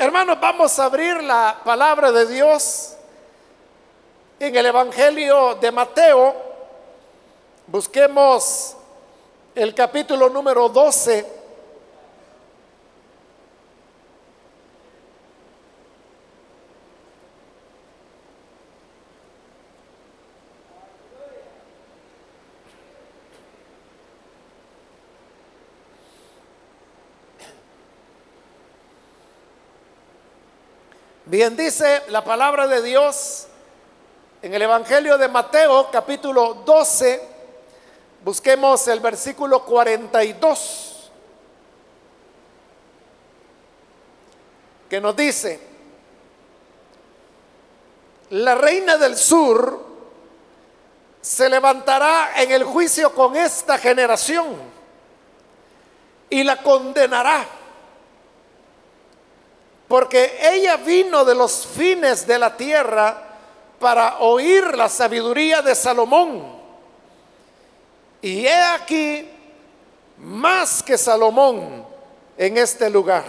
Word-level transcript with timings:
Hermanos, 0.00 0.40
vamos 0.40 0.78
a 0.78 0.86
abrir 0.86 1.22
la 1.22 1.60
palabra 1.62 2.10
de 2.10 2.24
Dios 2.26 2.94
en 4.38 4.56
el 4.56 4.64
Evangelio 4.64 5.56
de 5.56 5.70
Mateo. 5.70 6.34
Busquemos 7.66 8.78
el 9.54 9.74
capítulo 9.74 10.30
número 10.30 10.70
12. 10.70 11.39
Bien 31.30 31.56
dice 31.56 32.02
la 32.08 32.24
palabra 32.24 32.66
de 32.66 32.82
Dios 32.82 33.46
en 34.42 34.52
el 34.52 34.62
Evangelio 34.62 35.16
de 35.16 35.28
Mateo 35.28 35.88
capítulo 35.88 36.54
12, 36.66 37.22
busquemos 38.24 38.88
el 38.88 38.98
versículo 38.98 39.64
42, 39.64 41.12
que 44.88 45.00
nos 45.00 45.14
dice, 45.14 45.60
la 48.30 48.56
reina 48.56 48.96
del 48.96 49.16
sur 49.16 49.86
se 51.20 51.48
levantará 51.48 52.42
en 52.42 52.50
el 52.50 52.64
juicio 52.64 53.14
con 53.14 53.36
esta 53.36 53.78
generación 53.78 54.56
y 56.28 56.42
la 56.42 56.60
condenará 56.60 57.59
porque 59.90 60.38
ella 60.40 60.76
vino 60.76 61.24
de 61.24 61.34
los 61.34 61.66
fines 61.66 62.24
de 62.24 62.38
la 62.38 62.56
tierra 62.56 63.24
para 63.80 64.18
oír 64.18 64.76
la 64.76 64.88
sabiduría 64.88 65.62
de 65.62 65.74
Salomón. 65.74 66.60
Y 68.22 68.46
he 68.46 68.62
aquí 68.62 69.28
más 70.18 70.80
que 70.80 70.96
Salomón 70.96 71.84
en 72.38 72.56
este 72.56 72.88
lugar. 72.88 73.24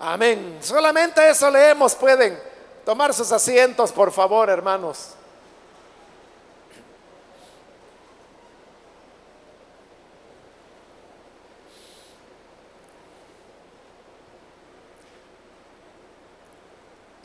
Amén. 0.00 0.58
Solamente 0.60 1.30
eso 1.30 1.48
leemos. 1.48 1.94
Pueden 1.94 2.36
tomar 2.84 3.14
sus 3.14 3.30
asientos, 3.30 3.92
por 3.92 4.10
favor, 4.10 4.50
hermanos. 4.50 5.10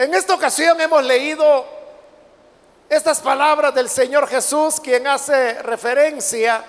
En 0.01 0.15
esta 0.15 0.33
ocasión 0.33 0.81
hemos 0.81 1.03
leído 1.03 1.63
estas 2.89 3.19
palabras 3.19 3.71
del 3.75 3.87
Señor 3.87 4.27
Jesús, 4.27 4.79
quien 4.79 5.05
hace 5.05 5.61
referencia 5.61 6.65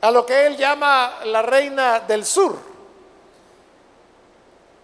a 0.00 0.10
lo 0.10 0.24
que 0.24 0.46
él 0.46 0.56
llama 0.56 1.16
la 1.24 1.42
reina 1.42 2.00
del 2.00 2.24
sur, 2.24 2.58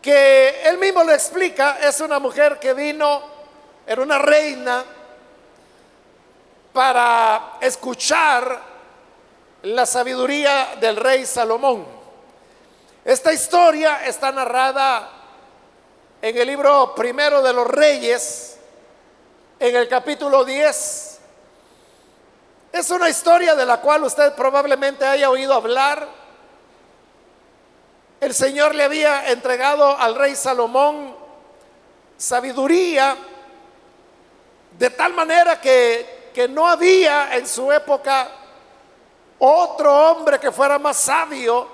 que 0.03 0.69
él 0.69 0.77
mismo 0.77 1.03
lo 1.03 1.15
explica, 1.15 1.79
es 1.79 1.99
una 2.01 2.19
mujer 2.19 2.59
que 2.59 2.75
vino, 2.75 3.23
era 3.87 4.03
una 4.03 4.19
reina, 4.19 4.85
para 6.75 7.53
escuchar 7.63 8.61
la 9.63 9.87
sabiduría 9.87 10.77
del 10.79 10.97
rey 10.97 11.25
Salomón. 11.25 11.87
Esta 13.03 13.33
historia 13.33 14.05
está 14.05 14.31
narrada 14.31 15.16
en 16.23 16.37
el 16.37 16.47
libro 16.47 16.95
primero 16.95 17.43
de 17.43 17.53
los 17.53 17.67
reyes, 17.67 18.59
en 19.59 19.77
el 19.77 19.89
capítulo 19.89 20.45
10. 20.45 21.19
Es 22.73 22.91
una 22.91 23.09
historia 23.09 23.55
de 23.55 23.65
la 23.65 23.81
cual 23.81 24.05
usted 24.05 24.35
probablemente 24.35 25.07
haya 25.07 25.31
oído 25.31 25.55
hablar. 25.55 26.09
El 28.21 28.35
Señor 28.35 28.75
le 28.75 28.85
había 28.85 29.31
entregado 29.31 29.97
al 29.97 30.15
rey 30.15 30.35
Salomón 30.35 31.15
sabiduría 32.17 33.17
de 34.79 34.91
tal 34.91 35.13
manera 35.15 35.61
que, 35.61 36.31
que 36.35 36.49
no 36.49 36.67
había 36.67 37.35
en 37.37 37.47
su 37.47 37.71
época 37.71 38.31
otro 39.39 40.11
hombre 40.11 40.41
que 40.41 40.51
fuera 40.51 40.79
más 40.79 40.97
sabio 40.97 41.69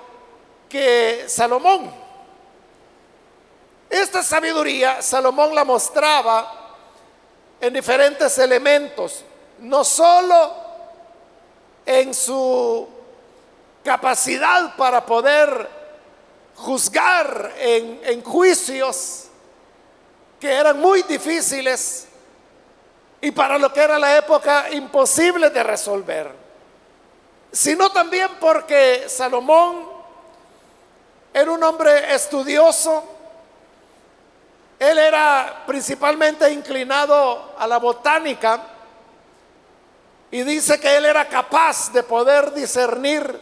que 0.69 1.25
Salomón. 1.27 2.02
Esta 3.93 4.23
sabiduría 4.23 5.03
Salomón 5.03 5.53
la 5.53 5.63
mostraba 5.63 6.51
en 7.61 7.71
diferentes 7.71 8.35
elementos, 8.39 9.23
no 9.59 9.83
solo 9.83 10.51
en 11.85 12.11
su 12.11 12.89
capacidad 13.83 14.75
para 14.75 15.05
poder 15.05 15.69
juzgar 16.55 17.53
en, 17.59 18.01
en, 18.03 18.23
juicios 18.23 19.25
que 20.39 20.51
eran 20.51 20.79
muy 20.79 21.03
difíciles 21.03 22.07
y 23.21 23.29
para 23.29 23.59
lo 23.59 23.71
que 23.71 23.79
era 23.79 23.99
la 23.99 24.17
época 24.17 24.71
imposible 24.71 25.51
de 25.51 25.61
resolver, 25.61 26.31
sino 27.51 27.91
también 27.91 28.29
porque 28.39 29.05
Salomón 29.07 29.87
era 31.31 31.51
un 31.51 31.61
hombre 31.61 32.11
estudioso, 32.15 33.12
él 34.91 34.99
era 34.99 35.63
principalmente 35.65 36.51
inclinado 36.51 37.53
a 37.57 37.65
la 37.67 37.77
botánica 37.77 38.61
y 40.31 40.43
dice 40.43 40.79
que 40.79 40.97
él 40.97 41.05
era 41.05 41.27
capaz 41.27 41.91
de 41.93 42.03
poder 42.03 42.53
discernir 42.53 43.39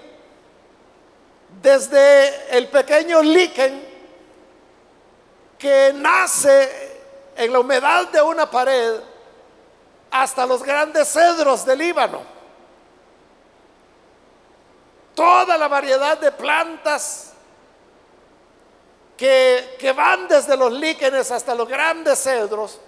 desde 1.62 2.58
el 2.58 2.68
pequeño 2.68 3.22
líquen 3.22 3.90
que 5.58 5.94
nace 5.96 7.00
en 7.36 7.54
la 7.54 7.60
humedad 7.60 8.08
de 8.10 8.22
una 8.22 8.50
pared 8.50 9.00
hasta 10.12 10.46
los 10.46 10.64
grandes 10.64 11.08
cedros 11.08 11.66
del 11.66 11.80
Líbano. 11.80 12.22
Toda 15.16 15.58
la 15.58 15.68
variedad 15.68 16.18
de 16.18 16.32
plantas 16.32 17.31
que, 19.22 19.94
van 19.96 20.28
desde 20.28 20.58
los 20.58 20.72
líquenes 20.72 21.30
hasta 21.30 21.54
los 21.54 21.68
grandes 21.68 22.24
cedros, 22.24 22.80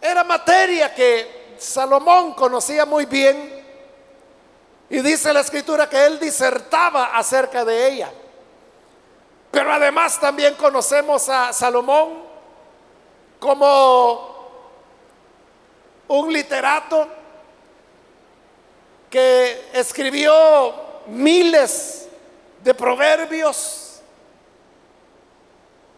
era 0.00 0.22
materia 0.22 0.94
que 0.94 1.56
Salomón 1.58 2.32
conocía 2.34 2.86
muy 2.86 3.06
bien 3.06 3.64
y 4.88 5.00
dice 5.00 5.32
la 5.32 5.40
escritura 5.40 5.88
que 5.88 6.04
él 6.06 6.20
disertaba 6.20 7.06
acerca 7.06 7.64
de 7.64 7.88
ella. 7.88 8.12
Pero 9.50 9.72
además 9.72 10.20
también 10.20 10.54
conocemos 10.54 11.28
a 11.28 11.52
Salomón 11.52 12.22
como 13.40 14.36
un 16.06 16.32
literato 16.32 17.08
que 19.10 19.70
escribió 19.72 20.72
miles 21.08 22.08
de 22.62 22.74
proverbios 22.74 23.85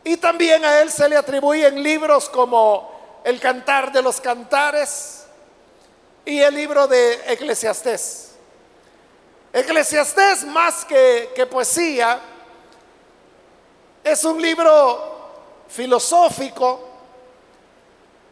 y 0.08 0.16
también 0.16 0.64
a 0.64 0.80
él 0.80 0.90
se 0.90 1.06
le 1.06 1.18
atribuyen 1.18 1.82
libros 1.82 2.30
como 2.30 3.20
el 3.24 3.38
Cantar 3.38 3.92
de 3.92 4.00
los 4.00 4.22
Cantares 4.22 5.26
y 6.24 6.38
el 6.38 6.54
libro 6.54 6.88
de 6.88 7.12
Eclesiastés. 7.26 8.30
Eclesiastés 9.52 10.46
más 10.46 10.86
que, 10.86 11.30
que 11.36 11.44
poesía 11.44 12.20
es 14.02 14.24
un 14.24 14.40
libro 14.40 15.66
filosófico 15.68 16.88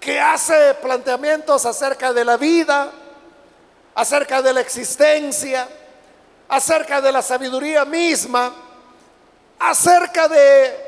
que 0.00 0.18
hace 0.18 0.72
planteamientos 0.80 1.66
acerca 1.66 2.10
de 2.14 2.24
la 2.24 2.38
vida, 2.38 2.90
acerca 3.94 4.40
de 4.40 4.54
la 4.54 4.62
existencia, 4.62 5.68
acerca 6.48 7.02
de 7.02 7.12
la 7.12 7.20
sabiduría 7.20 7.84
misma, 7.84 8.50
acerca 9.58 10.26
de 10.26 10.85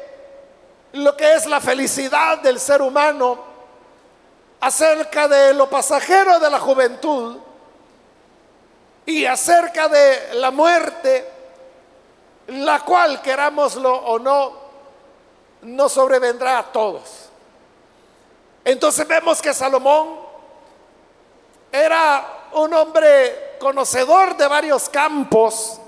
lo 0.93 1.17
que 1.17 1.35
es 1.35 1.47
la 1.47 1.61
felicidad 1.61 2.39
del 2.39 2.59
ser 2.59 2.83
humano, 2.83 3.47
acerca 4.61 5.29
de 5.29 5.55
lo 5.55 5.71
pasajero 5.71 6.41
de 6.41 6.51
la 6.51 6.59
juventud 6.59 7.39
y 9.07 9.25
acerca 9.25 9.89
de 9.89 10.35
la 10.35 10.51
muerte, 10.51 11.31
la 12.49 12.81
cual, 12.81 13.23
querámoslo 13.23 13.95
o 13.95 14.19
no, 14.19 14.53
no 15.63 15.89
sobrevendrá 15.89 16.59
a 16.59 16.73
todos. 16.73 17.29
Entonces 18.65 19.07
vemos 19.07 19.41
que 19.41 19.55
Salomón 19.55 20.17
era 21.71 22.49
un 22.53 22.73
hombre 22.75 23.57
conocedor 23.59 24.37
de 24.37 24.47
varios 24.47 24.89
campos 24.89 25.81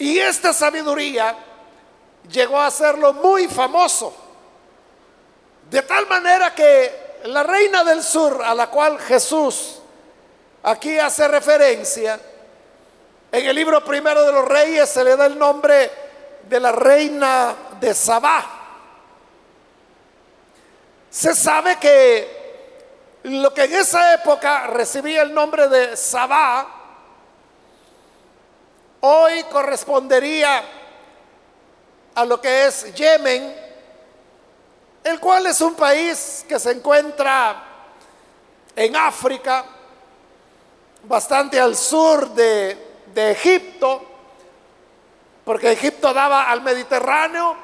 Y 0.00 0.18
esta 0.18 0.54
sabiduría 0.54 1.36
llegó 2.28 2.58
a 2.58 2.66
hacerlo 2.66 3.12
muy 3.12 3.48
famoso. 3.48 4.14
De 5.70 5.82
tal 5.82 6.06
manera 6.08 6.54
que 6.54 7.20
la 7.24 7.42
reina 7.42 7.84
del 7.84 8.02
sur, 8.02 8.42
a 8.44 8.54
la 8.54 8.68
cual 8.68 8.98
Jesús 8.98 9.80
aquí 10.62 10.98
hace 10.98 11.28
referencia, 11.28 12.18
en 13.32 13.46
el 13.46 13.54
libro 13.54 13.84
primero 13.84 14.24
de 14.24 14.32
los 14.32 14.48
reyes 14.48 14.88
se 14.88 15.04
le 15.04 15.16
da 15.16 15.26
el 15.26 15.38
nombre 15.38 15.90
de 16.48 16.60
la 16.60 16.72
reina 16.72 17.54
de 17.80 17.94
Sabá. 17.94 18.44
Se 21.10 21.34
sabe 21.34 21.76
que 21.76 22.40
lo 23.24 23.52
que 23.54 23.64
en 23.64 23.74
esa 23.74 24.14
época 24.14 24.66
recibía 24.68 25.22
el 25.22 25.32
nombre 25.32 25.68
de 25.68 25.96
Sabá, 25.96 26.66
hoy 29.00 29.44
correspondería 29.44 30.62
a 32.20 32.24
lo 32.26 32.38
que 32.38 32.66
es 32.66 32.94
Yemen, 32.94 33.54
el 35.02 35.18
cual 35.18 35.46
es 35.46 35.58
un 35.62 35.74
país 35.74 36.44
que 36.46 36.58
se 36.58 36.72
encuentra 36.72 37.64
en 38.76 38.94
África, 38.94 39.64
bastante 41.04 41.58
al 41.58 41.74
sur 41.74 42.28
de, 42.34 42.88
Egipto, 43.14 44.02
porque 45.44 45.72
Egipto 45.72 46.12
daba 46.12 46.50
al 46.50 46.60
Mediterráneo, 46.60 47.56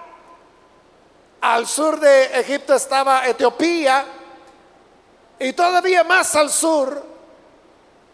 al 1.43 1.67
sur 1.67 2.01
de 2.01 2.41
Egipto 2.41 2.75
estaba 2.75 3.27
Etiopía, 3.27 4.07
y 5.39 5.53
todavía 5.53 6.03
más 6.03 6.35
al 6.35 6.49
sur 6.49 7.05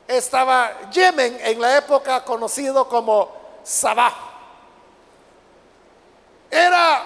estaba 0.08 0.90
Yemen, 0.90 1.38
en 1.40 1.60
la 1.60 1.78
época 1.78 2.24
conocido 2.24 2.88
como 2.88 3.32
Sabah. 3.62 4.31
Era 6.52 7.02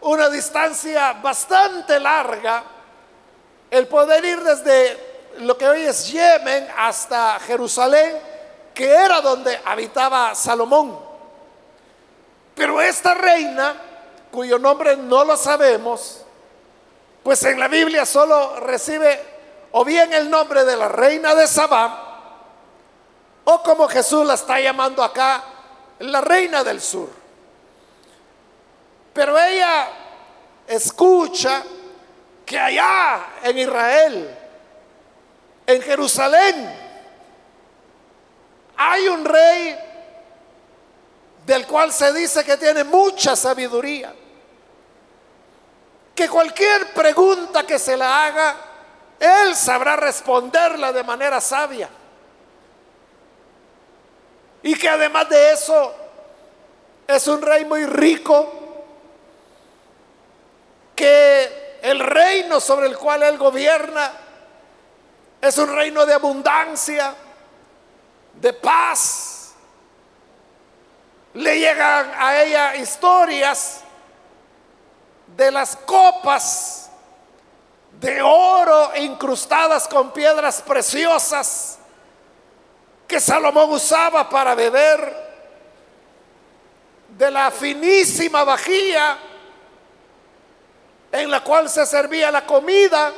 una 0.00 0.28
distancia 0.28 1.12
bastante 1.12 2.00
larga 2.00 2.64
el 3.70 3.86
poder 3.86 4.24
ir 4.24 4.42
desde 4.42 5.34
lo 5.38 5.56
que 5.56 5.68
hoy 5.68 5.82
es 5.82 6.10
Yemen 6.10 6.66
hasta 6.76 7.38
Jerusalén, 7.38 8.18
que 8.74 8.90
era 8.92 9.20
donde 9.20 9.56
habitaba 9.64 10.34
Salomón. 10.34 10.98
Pero 12.56 12.82
esta 12.82 13.14
reina, 13.14 13.76
cuyo 14.32 14.58
nombre 14.58 14.96
no 14.96 15.24
lo 15.24 15.36
sabemos, 15.36 16.24
pues 17.22 17.40
en 17.44 17.60
la 17.60 17.68
Biblia 17.68 18.04
solo 18.04 18.58
recibe 18.58 19.24
o 19.70 19.84
bien 19.84 20.12
el 20.12 20.28
nombre 20.28 20.64
de 20.64 20.76
la 20.76 20.88
reina 20.88 21.36
de 21.36 21.46
Sabá, 21.46 22.08
o 23.44 23.62
como 23.62 23.86
Jesús 23.86 24.26
la 24.26 24.34
está 24.34 24.58
llamando 24.58 25.04
acá, 25.04 25.44
la 26.00 26.20
reina 26.20 26.64
del 26.64 26.80
sur. 26.80 27.21
Pero 29.12 29.38
ella 29.38 29.88
escucha 30.66 31.62
que 32.46 32.58
allá 32.58 33.26
en 33.42 33.58
Israel, 33.58 34.38
en 35.66 35.82
Jerusalén, 35.82 36.82
hay 38.76 39.08
un 39.08 39.24
rey 39.24 39.78
del 41.46 41.66
cual 41.66 41.92
se 41.92 42.12
dice 42.12 42.44
que 42.44 42.56
tiene 42.56 42.84
mucha 42.84 43.36
sabiduría, 43.36 44.14
que 46.14 46.28
cualquier 46.28 46.92
pregunta 46.92 47.66
que 47.66 47.78
se 47.78 47.96
la 47.96 48.26
haga, 48.26 48.56
él 49.18 49.54
sabrá 49.54 49.96
responderla 49.96 50.92
de 50.92 51.04
manera 51.04 51.40
sabia. 51.40 51.88
Y 54.64 54.74
que 54.74 54.88
además 54.88 55.28
de 55.28 55.52
eso 55.52 55.94
es 57.06 57.26
un 57.26 57.42
rey 57.42 57.64
muy 57.64 57.86
rico, 57.86 58.61
que 60.94 61.78
el 61.82 61.98
reino 61.98 62.60
sobre 62.60 62.86
el 62.86 62.96
cual 62.96 63.22
él 63.22 63.38
gobierna 63.38 64.12
es 65.40 65.58
un 65.58 65.74
reino 65.74 66.06
de 66.06 66.14
abundancia, 66.14 67.14
de 68.34 68.52
paz. 68.52 69.54
Le 71.34 71.58
llegan 71.58 72.12
a 72.16 72.42
ella 72.42 72.76
historias 72.76 73.80
de 75.36 75.50
las 75.50 75.76
copas 75.76 76.90
de 78.00 78.20
oro 78.20 78.92
incrustadas 78.96 79.88
con 79.88 80.12
piedras 80.12 80.62
preciosas 80.62 81.78
que 83.06 83.20
Salomón 83.20 83.70
usaba 83.70 84.28
para 84.28 84.54
beber, 84.54 85.32
de 87.10 87.30
la 87.30 87.50
finísima 87.50 88.42
vajilla 88.42 89.18
en 91.12 91.30
la 91.30 91.44
cual 91.44 91.68
se 91.68 91.84
servía 91.84 92.30
la 92.30 92.46
comida, 92.46 93.12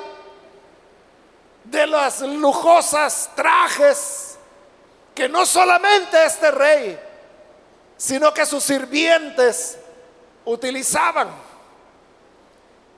de 1.64 1.87
las 1.87 2.20
lujosas 2.20 3.31
trajes 3.35 4.37
que 5.14 5.29
no 5.29 5.46
solamente 5.46 6.23
este 6.25 6.50
rey, 6.50 7.00
sino 7.96 8.35
que 8.35 8.44
sus 8.44 8.62
sirvientes 8.64 9.79
utilizaban. 10.44 11.29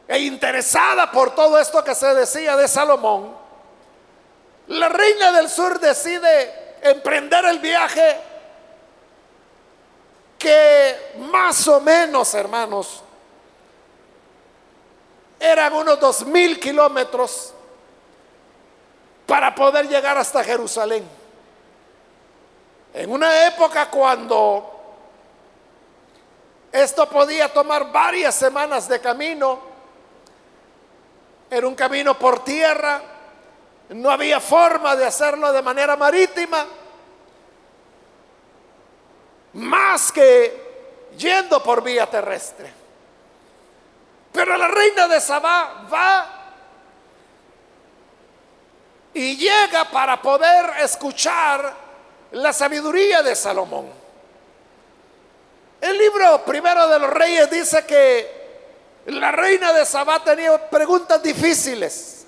E 0.08 0.18
interesada 0.18 1.10
por 1.10 1.34
todo 1.34 1.58
esto 1.58 1.82
que 1.84 1.94
se 1.94 2.14
decía 2.14 2.56
de 2.56 2.66
Salomón, 2.66 3.36
la 4.68 4.88
reina 4.88 5.32
del 5.32 5.48
sur 5.48 5.78
decide 5.78 6.76
emprender 6.82 7.44
el 7.44 7.58
viaje 7.58 8.16
que 10.38 11.14
más 11.18 11.66
o 11.68 11.80
menos, 11.80 12.34
hermanos, 12.34 13.02
eran 15.46 15.72
unos 15.72 15.98
dos 16.00 16.26
mil 16.26 16.58
kilómetros 16.58 17.54
para 19.26 19.54
poder 19.54 19.88
llegar 19.88 20.16
hasta 20.18 20.42
Jerusalén. 20.44 21.08
En 22.94 23.10
una 23.10 23.46
época 23.46 23.90
cuando 23.90 24.72
esto 26.72 27.08
podía 27.08 27.52
tomar 27.52 27.90
varias 27.90 28.34
semanas 28.34 28.88
de 28.88 29.00
camino, 29.00 29.60
era 31.50 31.66
un 31.66 31.74
camino 31.74 32.18
por 32.18 32.42
tierra, 32.44 33.00
no 33.90 34.10
había 34.10 34.40
forma 34.40 34.96
de 34.96 35.06
hacerlo 35.06 35.52
de 35.52 35.62
manera 35.62 35.96
marítima, 35.96 36.66
más 39.54 40.12
que 40.12 41.08
yendo 41.16 41.62
por 41.62 41.82
vía 41.82 42.06
terrestre. 42.08 42.75
Pero 44.36 44.54
la 44.58 44.68
reina 44.68 45.08
de 45.08 45.18
Sabá 45.18 45.86
va 45.90 46.26
y 49.14 49.34
llega 49.34 49.86
para 49.86 50.20
poder 50.20 50.72
escuchar 50.82 51.74
la 52.32 52.52
sabiduría 52.52 53.22
de 53.22 53.34
Salomón. 53.34 53.90
El 55.80 55.96
libro 55.96 56.44
primero 56.44 56.86
de 56.86 56.98
los 56.98 57.08
reyes 57.08 57.50
dice 57.50 57.86
que 57.86 59.06
la 59.06 59.32
reina 59.32 59.72
de 59.72 59.86
Sabá 59.86 60.22
tenía 60.22 60.68
preguntas 60.68 61.22
difíciles 61.22 62.26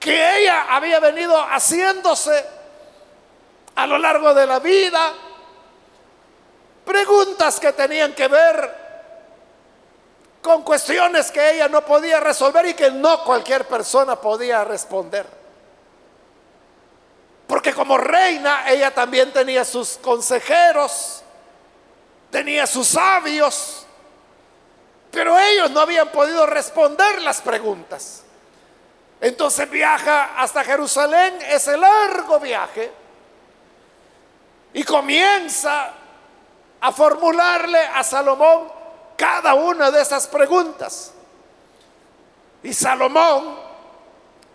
que 0.00 0.40
ella 0.40 0.74
había 0.74 0.98
venido 0.98 1.40
haciéndose 1.40 2.44
a 3.76 3.86
lo 3.86 3.96
largo 3.96 4.34
de 4.34 4.44
la 4.44 4.58
vida. 4.58 5.12
Preguntas 6.84 7.60
que 7.60 7.72
tenían 7.72 8.12
que 8.12 8.26
ver 8.26 8.85
con 10.46 10.62
cuestiones 10.62 11.32
que 11.32 11.54
ella 11.54 11.66
no 11.66 11.84
podía 11.84 12.20
resolver 12.20 12.66
y 12.66 12.74
que 12.74 12.88
no 12.88 13.24
cualquier 13.24 13.66
persona 13.66 14.14
podía 14.14 14.62
responder. 14.62 15.26
Porque 17.48 17.74
como 17.74 17.98
reina 17.98 18.70
ella 18.70 18.94
también 18.94 19.32
tenía 19.32 19.64
sus 19.64 19.98
consejeros, 19.98 21.24
tenía 22.30 22.64
sus 22.64 22.86
sabios, 22.86 23.86
pero 25.10 25.36
ellos 25.36 25.68
no 25.72 25.80
habían 25.80 26.10
podido 26.10 26.46
responder 26.46 27.22
las 27.22 27.40
preguntas. 27.40 28.22
Entonces 29.20 29.68
viaja 29.68 30.40
hasta 30.40 30.62
Jerusalén, 30.62 31.38
ese 31.48 31.76
largo 31.76 32.38
viaje, 32.38 32.92
y 34.74 34.84
comienza 34.84 35.90
a 36.80 36.92
formularle 36.92 37.80
a 37.80 38.04
Salomón 38.04 38.75
cada 39.16 39.54
una 39.54 39.90
de 39.90 40.02
esas 40.02 40.26
preguntas. 40.26 41.12
Y 42.62 42.72
Salomón 42.72 43.56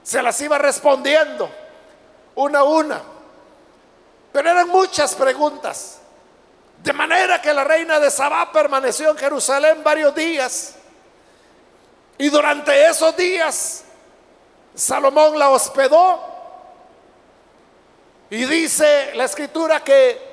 se 0.04 0.22
las 0.22 0.40
iba 0.42 0.58
respondiendo 0.58 1.50
una 2.36 2.60
a 2.60 2.64
una. 2.64 3.02
Pero 4.32 4.50
eran 4.50 4.70
muchas 4.70 5.16
preguntas. 5.16 6.00
De 6.84 6.94
manera 6.94 7.42
que 7.42 7.54
la 7.54 7.64
reina 7.64 8.00
de 8.00 8.10
Sabá 8.10 8.52
permaneció 8.52 9.12
en 9.12 9.18
Jerusalén 9.18 9.84
varios 9.84 10.16
días. 10.16 10.76
Y 12.18 12.30
durante 12.30 12.88
esos 12.88 13.16
días, 13.16 13.84
Salomón 14.74 15.38
la 15.38 15.50
hospedó. 15.50 16.32
Y 18.30 18.46
dice 18.46 19.12
la 19.16 19.26
escritura 19.26 19.84
que 19.84 20.32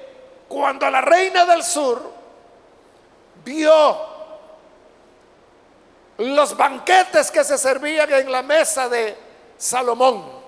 cuando 0.49 0.88
la 0.90 1.00
reina 1.00 1.44
del 1.44 1.62
sur 1.62 2.00
vio 3.44 4.08
los 6.18 6.56
banquetes 6.56 7.30
que 7.30 7.44
se 7.44 7.56
servían 7.56 8.12
en 8.12 8.30
la 8.30 8.42
mesa 8.42 8.88
de 8.88 9.16
Salomón, 9.56 10.38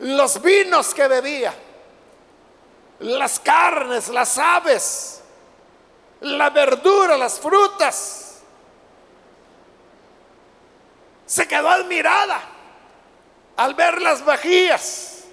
los 0.00 0.40
vinos 0.40 0.94
que 0.94 1.08
bebía, 1.08 1.54
las 3.00 3.40
carnes, 3.40 4.08
las 4.08 4.36
aves, 4.36 5.22
la 6.20 6.50
verdura, 6.50 7.16
las 7.16 7.40
frutas, 7.40 8.40
se 11.24 11.48
quedó 11.48 11.70
admirada 11.70 12.40
al 13.56 13.74
ver 13.74 14.02
las 14.02 14.22
vajillas, 14.22 15.24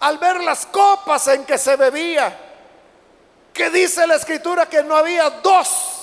al 0.00 0.18
ver 0.18 0.42
las 0.42 0.66
copas 0.66 1.28
en 1.28 1.46
que 1.46 1.56
se 1.56 1.76
bebía, 1.76 2.38
que 3.54 3.70
dice 3.70 4.06
la 4.06 4.16
escritura 4.16 4.68
que 4.68 4.82
no 4.82 4.94
había 4.94 5.30
dos 5.30 5.95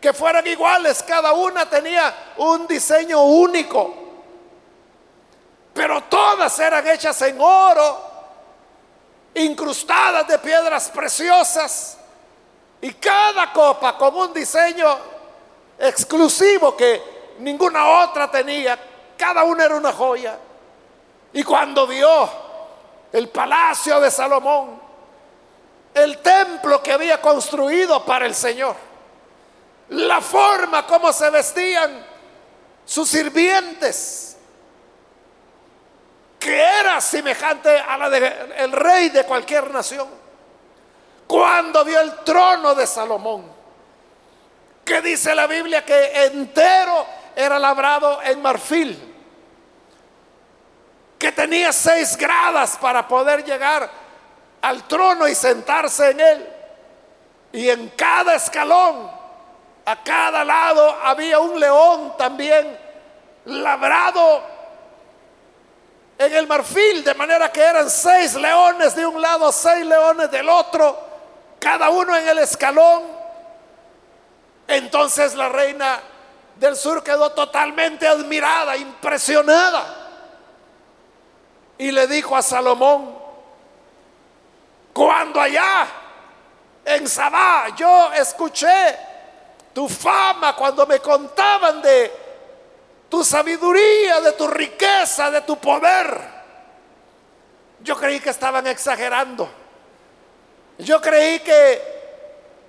que 0.00 0.12
fueran 0.12 0.46
iguales, 0.46 1.02
cada 1.02 1.32
una 1.32 1.68
tenía 1.68 2.32
un 2.38 2.66
diseño 2.66 3.22
único, 3.22 3.94
pero 5.74 6.02
todas 6.04 6.58
eran 6.58 6.86
hechas 6.88 7.20
en 7.22 7.38
oro, 7.40 8.10
incrustadas 9.34 10.26
de 10.26 10.38
piedras 10.38 10.88
preciosas, 10.88 11.98
y 12.80 12.94
cada 12.94 13.52
copa 13.52 13.98
con 13.98 14.16
un 14.16 14.32
diseño 14.32 14.96
exclusivo 15.78 16.74
que 16.74 17.34
ninguna 17.40 18.02
otra 18.02 18.30
tenía, 18.30 18.78
cada 19.18 19.44
una 19.44 19.66
era 19.66 19.76
una 19.76 19.92
joya. 19.92 20.38
Y 21.32 21.42
cuando 21.42 21.86
vio 21.86 22.28
el 23.12 23.28
palacio 23.28 24.00
de 24.00 24.10
Salomón, 24.10 24.80
el 25.92 26.18
templo 26.18 26.82
que 26.82 26.92
había 26.92 27.20
construido 27.20 28.04
para 28.04 28.24
el 28.24 28.34
Señor, 28.34 28.74
la 29.90 30.20
forma 30.20 30.86
como 30.86 31.12
se 31.12 31.30
vestían 31.30 32.04
sus 32.84 33.08
sirvientes, 33.08 34.36
que 36.38 36.60
era 36.60 37.00
semejante 37.00 37.78
a 37.78 37.98
la 37.98 38.08
del 38.10 38.72
rey 38.72 39.08
de 39.10 39.24
cualquier 39.24 39.70
nación. 39.70 40.08
Cuando 41.26 41.84
vio 41.84 42.00
el 42.00 42.16
trono 42.24 42.74
de 42.74 42.86
Salomón, 42.86 43.52
que 44.84 45.02
dice 45.02 45.34
la 45.34 45.46
Biblia 45.46 45.84
que 45.84 46.24
entero 46.24 47.06
era 47.34 47.58
labrado 47.58 48.22
en 48.22 48.40
marfil, 48.42 49.14
que 51.18 51.32
tenía 51.32 51.72
seis 51.72 52.16
gradas 52.16 52.76
para 52.78 53.06
poder 53.06 53.44
llegar 53.44 53.90
al 54.62 54.84
trono 54.84 55.28
y 55.28 55.34
sentarse 55.34 56.10
en 56.10 56.20
él. 56.20 56.48
Y 57.52 57.68
en 57.68 57.88
cada 57.90 58.36
escalón 58.36 59.19
a 59.84 60.02
cada 60.02 60.44
lado 60.44 60.98
había 61.02 61.38
un 61.38 61.58
león 61.58 62.14
también 62.16 62.78
labrado 63.46 64.42
en 66.18 66.34
el 66.34 66.46
marfil, 66.46 67.02
de 67.02 67.14
manera 67.14 67.50
que 67.50 67.62
eran 67.62 67.88
seis 67.88 68.34
leones 68.34 68.94
de 68.94 69.06
un 69.06 69.20
lado, 69.20 69.50
seis 69.50 69.86
leones 69.86 70.30
del 70.30 70.48
otro, 70.50 70.98
cada 71.58 71.88
uno 71.88 72.14
en 72.14 72.28
el 72.28 72.38
escalón. 72.38 73.04
Entonces 74.68 75.34
la 75.34 75.48
reina 75.48 75.98
del 76.56 76.76
sur 76.76 77.02
quedó 77.02 77.32
totalmente 77.32 78.06
admirada, 78.06 78.76
impresionada. 78.76 79.96
Y 81.78 81.90
le 81.90 82.06
dijo 82.06 82.36
a 82.36 82.42
Salomón, 82.42 83.18
cuando 84.92 85.40
allá 85.40 85.86
en 86.84 87.08
Sabá 87.08 87.68
yo 87.74 88.12
escuché 88.12 89.09
tu 89.72 89.88
fama, 89.88 90.54
cuando 90.54 90.86
me 90.86 90.98
contaban 91.00 91.80
de 91.82 92.12
tu 93.08 93.24
sabiduría, 93.24 94.20
de 94.20 94.32
tu 94.32 94.46
riqueza, 94.46 95.30
de 95.30 95.40
tu 95.42 95.56
poder. 95.58 96.40
Yo 97.80 97.96
creí 97.96 98.20
que 98.20 98.30
estaban 98.30 98.66
exagerando. 98.66 99.50
Yo 100.78 101.00
creí 101.00 101.40
que 101.40 102.00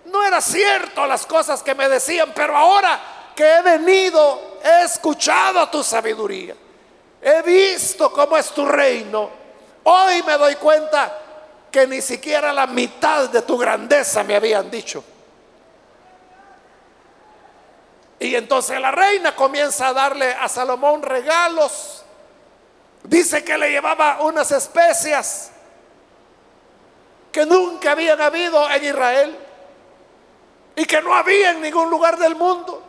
no 0.05 0.23
era 0.23 0.41
cierto 0.41 1.05
las 1.05 1.25
cosas 1.25 1.61
que 1.61 1.75
me 1.75 1.87
decían, 1.87 2.31
pero 2.35 2.57
ahora 2.57 2.99
que 3.35 3.43
he 3.43 3.61
venido, 3.61 4.59
he 4.63 4.83
escuchado 4.83 5.67
tu 5.69 5.83
sabiduría. 5.83 6.55
He 7.21 7.41
visto 7.43 8.11
cómo 8.11 8.35
es 8.37 8.49
tu 8.49 8.65
reino. 8.65 9.29
Hoy 9.83 10.23
me 10.23 10.33
doy 10.33 10.55
cuenta 10.55 11.17
que 11.71 11.87
ni 11.87 12.01
siquiera 12.01 12.51
la 12.51 12.67
mitad 12.67 13.29
de 13.29 13.41
tu 13.43 13.57
grandeza 13.57 14.23
me 14.23 14.35
habían 14.35 14.69
dicho. 14.69 15.03
Y 18.21 18.35
entonces 18.35 18.79
la 18.79 18.91
reina 18.91 19.35
comienza 19.35 19.87
a 19.87 19.93
darle 19.93 20.31
a 20.31 20.47
Salomón 20.47 21.01
regalos. 21.01 22.05
Dice 23.03 23.43
que 23.43 23.57
le 23.57 23.71
llevaba 23.71 24.21
unas 24.21 24.51
especias 24.51 25.49
que 27.31 27.47
nunca 27.47 27.93
habían 27.93 28.21
habido 28.21 28.69
en 28.69 28.83
Israel 28.83 29.39
y 30.75 30.85
que 30.85 31.01
no 31.01 31.15
había 31.15 31.49
en 31.49 31.63
ningún 31.63 31.89
lugar 31.89 32.19
del 32.19 32.35
mundo. 32.35 32.83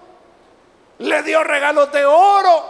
Le 0.98 1.22
dio 1.22 1.42
regalos 1.42 1.90
de 1.92 2.04
oro, 2.04 2.68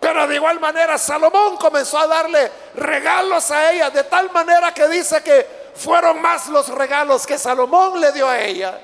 pero 0.00 0.26
de 0.26 0.34
igual 0.34 0.58
manera 0.58 0.98
Salomón 0.98 1.56
comenzó 1.56 2.00
a 2.00 2.08
darle 2.08 2.50
regalos 2.74 3.48
a 3.52 3.70
ella, 3.70 3.90
de 3.90 4.02
tal 4.02 4.32
manera 4.32 4.74
que 4.74 4.88
dice 4.88 5.22
que 5.22 5.70
fueron 5.76 6.20
más 6.20 6.48
los 6.48 6.66
regalos 6.66 7.24
que 7.24 7.38
Salomón 7.38 8.00
le 8.00 8.10
dio 8.10 8.28
a 8.28 8.40
ella 8.40 8.76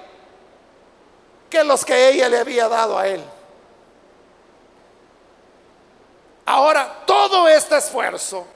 que 1.53 1.63
los 1.63 1.85
que 1.85 2.09
ella 2.09 2.31
le 2.31 2.39
había 2.39 2.67
dado 2.67 2.99
a 2.99 3.07
él. 3.07 3.23
Ahora, 6.47 7.03
todo 7.05 7.47
este 7.47 7.77
esfuerzo, 7.77 8.47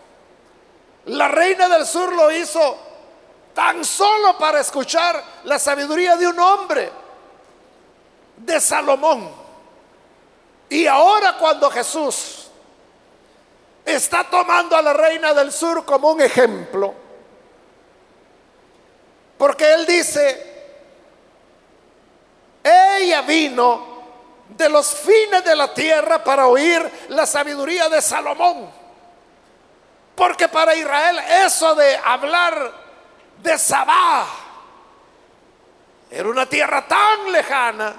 la 1.04 1.28
reina 1.28 1.68
del 1.68 1.84
sur 1.84 2.10
lo 2.10 2.32
hizo 2.32 2.78
tan 3.52 3.84
solo 3.84 4.38
para 4.38 4.60
escuchar 4.60 5.22
la 5.44 5.58
sabiduría 5.58 6.16
de 6.16 6.26
un 6.26 6.40
hombre, 6.40 6.90
de 8.38 8.58
Salomón. 8.62 9.30
Y 10.70 10.86
ahora 10.86 11.36
cuando 11.36 11.70
Jesús 11.70 12.46
está 13.84 14.24
tomando 14.24 14.74
a 14.74 14.80
la 14.80 14.94
reina 14.94 15.34
del 15.34 15.52
sur 15.52 15.84
como 15.84 16.12
un 16.12 16.22
ejemplo, 16.22 16.94
porque 19.36 19.74
él 19.74 19.84
dice, 19.84 20.55
ella 22.66 23.22
vino 23.22 23.96
de 24.48 24.68
los 24.68 24.94
fines 24.94 25.44
de 25.44 25.54
la 25.54 25.72
tierra 25.72 26.22
para 26.22 26.46
oír 26.46 27.06
la 27.08 27.26
sabiduría 27.26 27.88
de 27.88 28.00
Salomón. 28.00 28.70
Porque 30.14 30.48
para 30.48 30.74
Israel 30.74 31.20
eso 31.44 31.74
de 31.74 31.96
hablar 31.96 32.72
de 33.42 33.58
Sabá 33.58 34.26
era 36.10 36.28
una 36.28 36.46
tierra 36.46 36.86
tan 36.86 37.30
lejana 37.32 37.94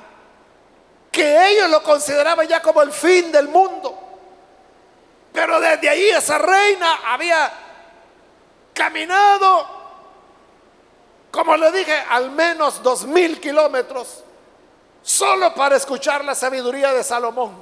que 1.12 1.50
ellos 1.50 1.70
lo 1.70 1.84
consideraban 1.84 2.48
ya 2.48 2.62
como 2.62 2.82
el 2.82 2.92
fin 2.92 3.32
del 3.32 3.48
mundo. 3.50 4.04
Pero 5.34 5.60
desde 5.60 5.90
ahí 5.90 6.10
esa 6.10 6.38
reina 6.38 7.02
había 7.06 7.52
caminado, 8.74 9.68
como 11.30 11.56
le 11.58 11.72
dije, 11.72 12.04
al 12.10 12.32
menos 12.32 12.82
dos 12.82 13.06
mil 13.06 13.40
kilómetros 13.40 14.24
solo 15.08 15.56
para 15.56 15.78
escuchar 15.78 16.26
la 16.26 16.36
sabiduría 16.36 16.94
de 16.94 17.02
Salomón. 17.02 17.56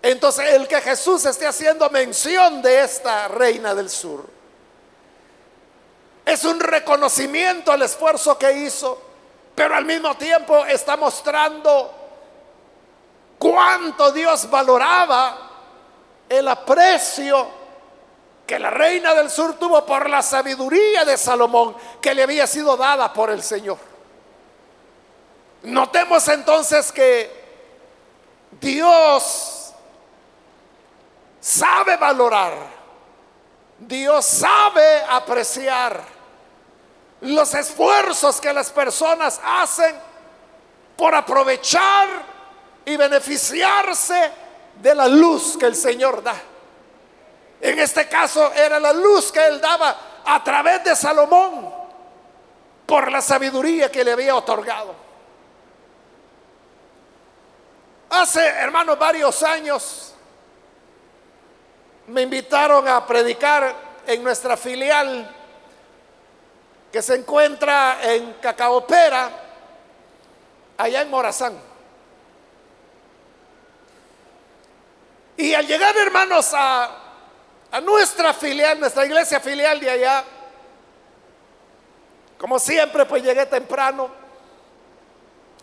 Entonces, 0.00 0.54
el 0.54 0.68
que 0.68 0.80
Jesús 0.80 1.24
esté 1.24 1.48
haciendo 1.48 1.90
mención 1.90 2.62
de 2.62 2.84
esta 2.84 3.26
reina 3.26 3.74
del 3.74 3.90
sur 3.90 4.24
es 6.24 6.44
un 6.44 6.60
reconocimiento 6.60 7.72
al 7.72 7.82
esfuerzo 7.82 8.38
que 8.38 8.52
hizo, 8.52 9.02
pero 9.56 9.74
al 9.74 9.84
mismo 9.84 10.16
tiempo 10.16 10.64
está 10.64 10.96
mostrando 10.96 11.92
cuánto 13.36 14.12
Dios 14.12 14.48
valoraba 14.48 15.50
el 16.28 16.46
aprecio 16.46 17.48
que 18.46 18.60
la 18.60 18.70
reina 18.70 19.12
del 19.12 19.28
sur 19.28 19.58
tuvo 19.58 19.84
por 19.84 20.08
la 20.08 20.22
sabiduría 20.22 21.04
de 21.04 21.16
Salomón 21.16 21.74
que 22.00 22.14
le 22.14 22.22
había 22.22 22.46
sido 22.46 22.76
dada 22.76 23.12
por 23.12 23.30
el 23.30 23.42
Señor. 23.42 23.95
Notemos 25.66 26.28
entonces 26.28 26.92
que 26.92 27.28
Dios 28.52 29.72
sabe 31.40 31.96
valorar, 31.96 32.52
Dios 33.76 34.24
sabe 34.24 35.02
apreciar 35.08 36.00
los 37.22 37.52
esfuerzos 37.52 38.40
que 38.40 38.52
las 38.52 38.70
personas 38.70 39.40
hacen 39.44 39.96
por 40.96 41.12
aprovechar 41.12 42.06
y 42.84 42.96
beneficiarse 42.96 44.30
de 44.80 44.94
la 44.94 45.08
luz 45.08 45.56
que 45.58 45.66
el 45.66 45.74
Señor 45.74 46.22
da. 46.22 46.36
En 47.60 47.76
este 47.80 48.08
caso 48.08 48.52
era 48.52 48.78
la 48.78 48.92
luz 48.92 49.32
que 49.32 49.44
Él 49.44 49.60
daba 49.60 49.96
a 50.24 50.44
través 50.44 50.84
de 50.84 50.94
Salomón 50.94 51.74
por 52.86 53.10
la 53.10 53.20
sabiduría 53.20 53.90
que 53.90 54.04
le 54.04 54.12
había 54.12 54.36
otorgado. 54.36 55.05
Hace, 58.18 58.40
hermanos, 58.40 58.98
varios 58.98 59.42
años 59.42 60.14
me 62.06 62.22
invitaron 62.22 62.88
a 62.88 63.06
predicar 63.06 63.76
en 64.06 64.24
nuestra 64.24 64.56
filial 64.56 65.30
que 66.90 67.02
se 67.02 67.16
encuentra 67.16 67.98
en 68.02 68.32
Cacaopera, 68.40 69.30
allá 70.78 71.02
en 71.02 71.10
Morazán. 71.10 71.60
Y 75.36 75.52
al 75.52 75.66
llegar, 75.66 75.94
hermanos, 75.98 76.54
a, 76.54 76.90
a 77.70 77.80
nuestra 77.82 78.32
filial, 78.32 78.80
nuestra 78.80 79.04
iglesia 79.04 79.40
filial 79.40 79.78
de 79.78 79.90
allá, 79.90 80.24
como 82.38 82.58
siempre, 82.58 83.04
pues 83.04 83.22
llegué 83.22 83.44
temprano 83.44 84.08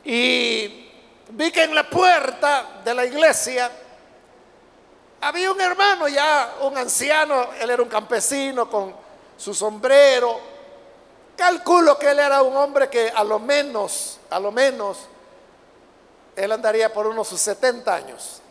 y 0.03 0.82
vi 1.29 1.51
que 1.51 1.63
en 1.63 1.75
la 1.75 1.89
puerta 1.89 2.81
de 2.83 2.93
la 2.93 3.05
iglesia 3.05 3.71
había 5.21 5.51
un 5.51 5.61
hermano 5.61 6.07
ya, 6.07 6.55
un 6.61 6.77
anciano, 6.77 7.49
él 7.59 7.69
era 7.69 7.81
un 7.81 7.89
campesino 7.89 8.69
con 8.69 8.93
su 9.37 9.53
sombrero. 9.53 10.39
Calculo 11.35 11.97
que 11.97 12.11
él 12.11 12.19
era 12.19 12.41
un 12.41 12.55
hombre 12.55 12.89
que 12.89 13.09
a 13.09 13.23
lo 13.23 13.39
menos, 13.39 14.19
a 14.29 14.39
lo 14.39 14.51
menos, 14.51 15.07
él 16.35 16.51
andaría 16.51 16.91
por 16.91 17.07
unos 17.07 17.27
sus 17.27 17.39
70 17.39 17.93
años. 17.93 18.41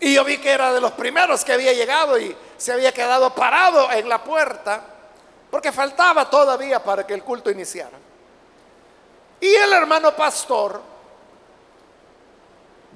Y 0.00 0.14
yo 0.14 0.24
vi 0.24 0.38
que 0.38 0.50
era 0.50 0.72
de 0.72 0.80
los 0.80 0.92
primeros 0.92 1.44
que 1.44 1.52
había 1.52 1.72
llegado 1.72 2.18
y 2.18 2.36
se 2.56 2.72
había 2.72 2.92
quedado 2.92 3.34
parado 3.34 3.90
en 3.92 4.08
la 4.08 4.22
puerta, 4.22 4.82
porque 5.50 5.70
faltaba 5.70 6.28
todavía 6.28 6.82
para 6.82 7.06
que 7.06 7.14
el 7.14 7.22
culto 7.22 7.50
iniciara. 7.50 8.03
Y 9.44 9.54
el 9.56 9.74
hermano 9.74 10.16
pastor 10.16 10.80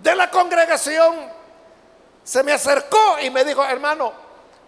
de 0.03 0.17
la 0.17 0.31
congregación 0.31 1.31
se 2.25 2.43
me 2.43 2.53
acercó 2.53 3.19
y 3.21 3.29
me 3.29 3.45
dijo, 3.45 3.63
hermano, 3.63 4.15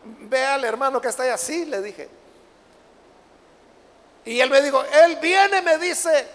ve 0.04 0.44
al 0.44 0.62
hermano 0.62 1.00
que 1.00 1.08
está 1.08 1.22
ahí 1.22 1.30
así, 1.30 1.64
le 1.64 1.80
dije. 1.80 2.10
Y 4.26 4.38
él 4.40 4.50
me 4.50 4.60
dijo, 4.60 4.84
él 4.84 5.16
viene, 5.22 5.62
me 5.62 5.78
dice, 5.78 6.28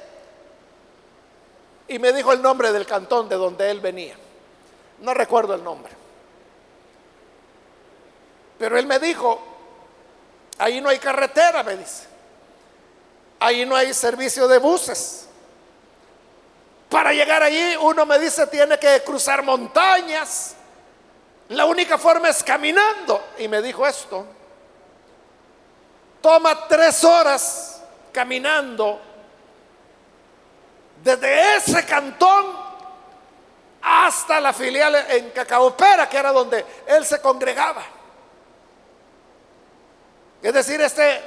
y 1.89 1.99
me 1.99 2.11
dijo 2.11 2.33
el 2.33 2.41
nombre 2.41 2.71
del 2.71 2.87
cantón 2.87 3.29
de 3.29 3.35
donde 3.35 3.69
él 3.69 3.81
venía. 3.81 4.15
No 5.01 5.13
recuerdo 5.13 5.53
el 5.53 5.63
nombre. 5.63 5.93
Pero 8.57 8.79
él 8.79 8.87
me 8.87 8.97
dijo, 8.97 9.39
ahí 10.57 10.81
no 10.81 10.89
hay 10.89 10.97
carretera, 10.97 11.61
me 11.61 11.77
dice. 11.77 12.07
Ahí 13.39 13.63
no 13.63 13.75
hay 13.75 13.93
servicio 13.93 14.47
de 14.47 14.57
buses. 14.57 15.25
Para 16.95 17.11
llegar 17.11 17.43
allí, 17.43 17.75
uno 17.81 18.05
me 18.05 18.17
dice, 18.17 18.47
tiene 18.47 18.79
que 18.79 19.03
cruzar 19.03 19.43
montañas. 19.43 20.55
La 21.49 21.65
única 21.65 21.97
forma 21.97 22.29
es 22.29 22.41
caminando. 22.41 23.21
Y 23.37 23.49
me 23.49 23.61
dijo 23.61 23.85
esto. 23.85 24.25
Toma 26.21 26.65
tres 26.69 27.03
horas 27.03 27.83
caminando 28.13 29.01
desde 31.03 31.57
ese 31.57 31.85
cantón 31.85 32.57
hasta 33.81 34.39
la 34.39 34.53
filial 34.53 34.95
en 35.09 35.31
Cacaopera, 35.31 36.07
que 36.07 36.15
era 36.15 36.31
donde 36.31 36.65
él 36.87 37.05
se 37.05 37.19
congregaba. 37.19 37.83
Es 40.41 40.53
decir, 40.53 40.79
este 40.79 41.21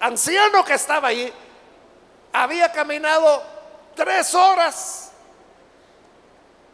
anciano 0.00 0.64
que 0.64 0.74
estaba 0.74 1.06
allí 1.06 1.32
había 2.32 2.72
caminado 2.72 3.44
tres 3.94 4.34
horas 4.34 5.03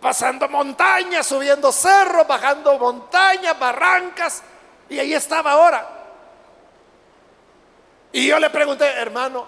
pasando 0.01 0.49
montañas, 0.49 1.27
subiendo 1.27 1.71
cerros, 1.71 2.27
bajando 2.27 2.79
montañas, 2.79 3.59
barrancas, 3.59 4.43
y 4.89 4.99
ahí 4.99 5.15
estaba 5.15 5.53
ahora. 5.53 5.89
Y 8.13 8.27
yo 8.27 8.39
le 8.39 8.51
pregunté, 8.51 8.87
hermano, 8.87 9.47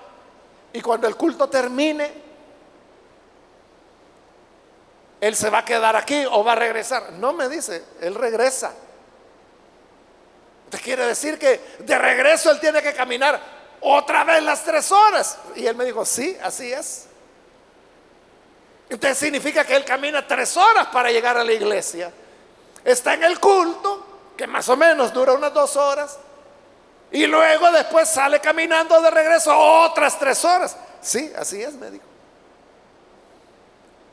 ¿y 0.72 0.80
cuando 0.80 1.08
el 1.08 1.16
culto 1.16 1.48
termine, 1.48 2.12
él 5.20 5.34
se 5.34 5.50
va 5.50 5.58
a 5.58 5.64
quedar 5.64 5.96
aquí 5.96 6.24
o 6.30 6.44
va 6.44 6.52
a 6.52 6.56
regresar? 6.56 7.12
No 7.12 7.32
me 7.32 7.48
dice, 7.48 7.84
él 8.00 8.14
regresa. 8.14 8.72
¿Te 10.70 10.78
quiere 10.78 11.06
decir 11.06 11.38
que 11.38 11.60
de 11.80 11.98
regreso 11.98 12.50
él 12.50 12.60
tiene 12.60 12.80
que 12.82 12.94
caminar 12.94 13.40
otra 13.80 14.24
vez 14.24 14.42
las 14.42 14.62
tres 14.64 14.90
horas? 14.92 15.38
Y 15.56 15.66
él 15.66 15.76
me 15.76 15.84
dijo, 15.84 16.04
sí, 16.04 16.36
así 16.42 16.72
es. 16.72 17.08
Entonces 18.92 19.16
significa 19.16 19.64
que 19.64 19.74
él 19.74 19.86
camina 19.86 20.26
tres 20.26 20.54
horas 20.54 20.88
para 20.88 21.10
llegar 21.10 21.34
a 21.38 21.42
la 21.42 21.52
iglesia. 21.52 22.12
Está 22.84 23.14
en 23.14 23.24
el 23.24 23.40
culto, 23.40 24.34
que 24.36 24.46
más 24.46 24.68
o 24.68 24.76
menos 24.76 25.14
dura 25.14 25.32
unas 25.32 25.54
dos 25.54 25.76
horas. 25.76 26.18
Y 27.10 27.26
luego 27.26 27.72
después 27.72 28.10
sale 28.10 28.38
caminando 28.38 29.00
de 29.00 29.10
regreso 29.10 29.56
otras 29.56 30.18
tres 30.18 30.44
horas. 30.44 30.76
Sí, 31.00 31.32
así 31.38 31.62
es, 31.62 31.72
me 31.72 31.90
dijo. 31.90 32.04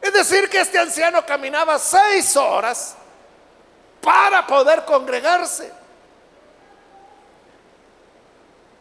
Es 0.01 0.13
decir, 0.13 0.49
que 0.49 0.61
este 0.61 0.79
anciano 0.79 1.25
caminaba 1.25 1.77
seis 1.77 2.37
horas 2.37 2.95
para 3.99 4.47
poder 4.47 4.85
congregarse. 4.85 5.73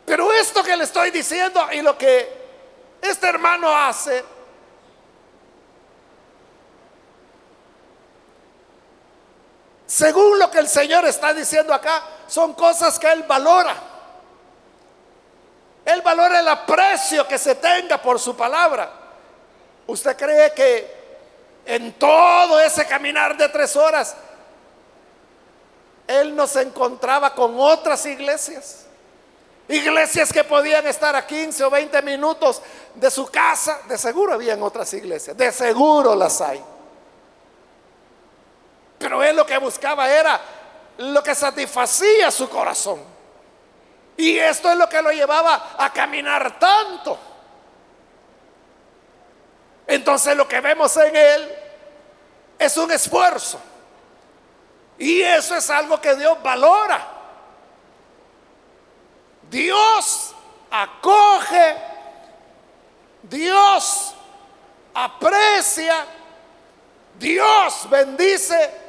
Pero 0.07 0.33
esto 0.33 0.63
que 0.63 0.77
le 0.77 0.85
estoy 0.85 1.11
diciendo 1.11 1.67
y 1.73 1.83
lo 1.83 1.99
que 1.99 2.39
este 3.03 3.29
hermano 3.29 3.77
hace 3.77 4.38
según 9.89 10.39
lo 10.39 10.51
que 10.51 10.59
el 10.59 10.69
Señor 10.69 11.07
está 11.07 11.33
diciendo 11.33 11.73
acá, 11.73 12.03
son 12.27 12.53
cosas 12.53 12.99
que 12.99 13.11
Él 13.11 13.23
valora. 13.23 13.75
Él 15.83 16.03
valora 16.03 16.41
el 16.41 16.49
aprecio 16.49 17.27
que 17.27 17.39
se 17.39 17.55
tenga 17.55 17.97
por 17.97 18.21
su 18.21 18.37
palabra. 18.37 18.93
¿Usted 19.87 20.15
cree 20.15 20.53
que 20.53 20.99
en 21.65 21.95
todo 21.95 22.61
ese 22.61 22.87
caminar 22.87 23.35
de 23.39 23.49
tres 23.49 23.75
horas, 23.77 24.15
Él 26.07 26.37
no 26.37 26.47
se 26.47 26.61
encontraba 26.61 27.35
con 27.35 27.59
otras 27.59 28.05
iglesias? 28.05 28.85
Iglesias 29.69 30.31
que 30.31 30.45
podían 30.45 30.87
estar 30.87 31.17
a 31.17 31.27
15 31.27 31.65
o 31.65 31.71
20 31.71 32.03
minutos 32.03 32.61
de 32.95 33.11
su 33.11 33.25
casa, 33.29 33.81
de 33.89 33.97
seguro 33.97 34.35
habían 34.35 34.63
otras 34.63 34.93
iglesias, 34.93 35.35
de 35.35 35.51
seguro 35.51 36.15
las 36.15 36.43
hay. 36.43 36.63
Pero 38.99 39.23
él 39.23 39.37
lo 39.37 39.47
que 39.47 39.59
buscaba 39.59 40.11
era 40.11 40.41
lo 40.99 41.23
que 41.23 41.35
satisfacía 41.35 42.31
su 42.31 42.49
corazón. 42.49 43.01
Y 44.17 44.37
esto 44.37 44.71
es 44.71 44.77
lo 44.77 44.89
que 44.89 45.01
lo 45.01 45.13
llevaba 45.13 45.77
a 45.79 45.93
caminar 45.93 46.59
tanto. 46.59 47.19
Entonces 49.87 50.37
lo 50.37 50.47
que 50.49 50.61
vemos 50.61 50.97
en 50.97 51.15
él 51.15 51.57
es 52.59 52.77
un 52.77 52.91
esfuerzo. 52.91 53.61
Y 54.99 55.23
eso 55.23 55.55
es 55.55 55.71
algo 55.71 56.01
que 56.01 56.17
Dios 56.17 56.43
valora. 56.43 57.07
Dios 59.49 60.35
acoge, 60.71 61.77
Dios 63.23 64.15
aprecia, 64.93 66.05
Dios 67.19 67.89
bendice 67.89 68.88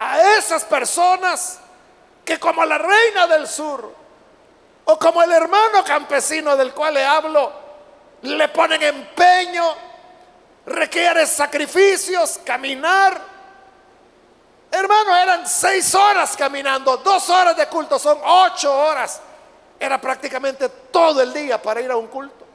a 0.00 0.36
esas 0.38 0.64
personas 0.64 1.60
que 2.24 2.40
como 2.40 2.64
la 2.64 2.78
reina 2.78 3.26
del 3.26 3.46
sur 3.46 3.94
o 4.86 4.98
como 4.98 5.22
el 5.22 5.30
hermano 5.30 5.84
campesino 5.84 6.56
del 6.56 6.72
cual 6.72 6.94
le 6.94 7.04
hablo, 7.04 7.52
le 8.22 8.48
ponen 8.48 8.82
empeño, 8.82 9.74
requiere 10.66 11.26
sacrificios, 11.26 12.40
caminar. 12.44 13.20
Hermano, 14.70 15.16
eran 15.16 15.46
seis 15.46 15.94
horas 15.94 16.34
caminando, 16.36 16.96
dos 16.96 17.28
horas 17.28 17.56
de 17.56 17.66
culto, 17.66 17.98
son 17.98 18.18
ocho 18.24 18.74
horas. 18.74 19.20
Era 19.78 20.00
prácticamente 20.00 20.68
todo 20.90 21.20
el 21.20 21.32
día 21.32 21.60
para 21.60 21.80
ir 21.80 21.90
a 21.90 21.96
un 21.96 22.06
culto, 22.06 22.46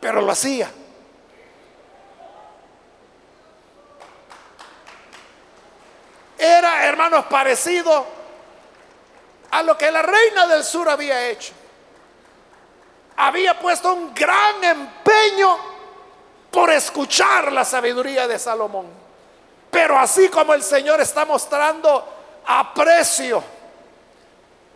pero 0.00 0.20
lo 0.20 0.30
hacía. 0.30 0.70
Era, 6.42 6.86
hermanos, 6.86 7.26
parecido 7.26 8.04
a 9.50 9.62
lo 9.62 9.78
que 9.78 9.90
la 9.90 10.02
reina 10.02 10.46
del 10.46 10.64
sur 10.64 10.88
había 10.88 11.28
hecho. 11.28 11.52
Había 13.16 13.58
puesto 13.58 13.92
un 13.92 14.12
gran 14.12 14.64
empeño 14.64 15.56
por 16.50 16.70
escuchar 16.70 17.52
la 17.52 17.64
sabiduría 17.64 18.26
de 18.26 18.38
Salomón. 18.38 18.86
Pero 19.70 19.98
así 19.98 20.28
como 20.28 20.52
el 20.52 20.62
Señor 20.62 21.00
está 21.00 21.24
mostrando 21.24 22.42
aprecio 22.46 23.42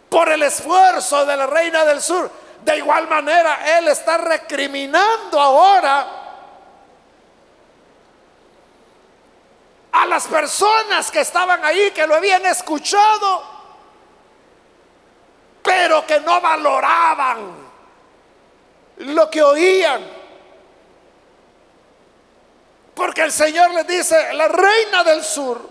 por 0.08 0.30
el 0.30 0.42
esfuerzo 0.42 1.26
de 1.26 1.36
la 1.36 1.46
reina 1.46 1.84
del 1.84 2.00
sur. 2.00 2.30
De 2.62 2.76
igual 2.78 3.08
manera, 3.08 3.78
él 3.78 3.88
está 3.88 4.16
recriminando 4.18 5.40
ahora 5.40 6.25
a 9.96 10.04
las 10.04 10.26
personas 10.26 11.10
que 11.10 11.20
estaban 11.20 11.64
ahí, 11.64 11.90
que 11.90 12.06
lo 12.06 12.14
habían 12.14 12.44
escuchado, 12.44 13.42
pero 15.62 16.06
que 16.06 16.20
no 16.20 16.38
valoraban 16.38 17.54
lo 18.98 19.30
que 19.30 19.42
oían. 19.42 20.06
Porque 22.94 23.22
el 23.22 23.32
Señor 23.32 23.70
les 23.72 23.86
dice, 23.86 24.34
la 24.34 24.48
reina 24.48 25.02
del 25.02 25.24
sur 25.24 25.66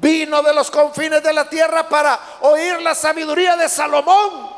vino 0.00 0.42
de 0.42 0.54
los 0.54 0.70
confines 0.70 1.22
de 1.22 1.32
la 1.34 1.48
tierra 1.48 1.88
para 1.88 2.18
oír 2.40 2.80
la 2.80 2.94
sabiduría 2.94 3.56
de 3.56 3.68
Salomón. 3.68 4.50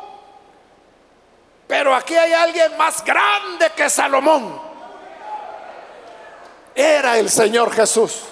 Pero 1.66 1.94
aquí 1.94 2.16
hay 2.16 2.32
alguien 2.32 2.76
más 2.76 3.04
grande 3.04 3.70
que 3.74 3.90
Salomón. 3.90 4.69
Era 6.80 7.18
el 7.18 7.28
Señor 7.28 7.70
Jesús. 7.74 8.22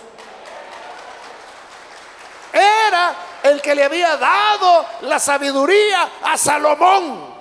Era 2.51 3.15
el 3.43 3.61
que 3.61 3.75
le 3.75 3.85
había 3.85 4.17
dado 4.17 4.87
la 5.03 5.19
sabiduría 5.19 6.09
a 6.23 6.39
Salomón. 6.39 7.35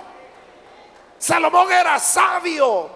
Salomón 1.18 1.72
era 1.72 1.98
sabio, 1.98 2.90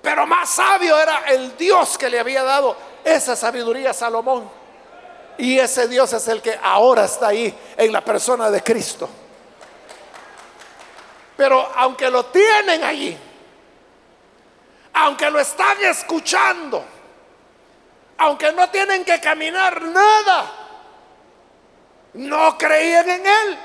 pero 0.00 0.24
más 0.24 0.50
sabio 0.50 1.00
era 1.00 1.24
el 1.26 1.56
Dios 1.56 1.98
que 1.98 2.08
le 2.08 2.20
había 2.20 2.44
dado 2.44 2.76
esa 3.02 3.34
sabiduría 3.34 3.90
a 3.90 3.94
Salomón. 3.94 4.48
Y 5.36 5.58
ese 5.58 5.88
Dios 5.88 6.12
es 6.12 6.28
el 6.28 6.40
que 6.40 6.56
ahora 6.62 7.06
está 7.06 7.26
ahí 7.26 7.52
en 7.76 7.92
la 7.92 8.04
persona 8.04 8.52
de 8.52 8.62
Cristo. 8.62 9.08
Pero 11.36 11.72
aunque 11.74 12.08
lo 12.08 12.26
tienen 12.26 12.84
allí, 12.84 13.18
aunque 14.92 15.28
lo 15.28 15.40
están 15.40 15.82
escuchando, 15.82 16.97
aunque 18.18 18.52
no 18.52 18.68
tienen 18.68 19.04
que 19.04 19.20
caminar 19.20 19.80
nada, 19.80 20.52
no 22.14 22.58
creían 22.58 23.08
en 23.08 23.26
Él. 23.26 23.58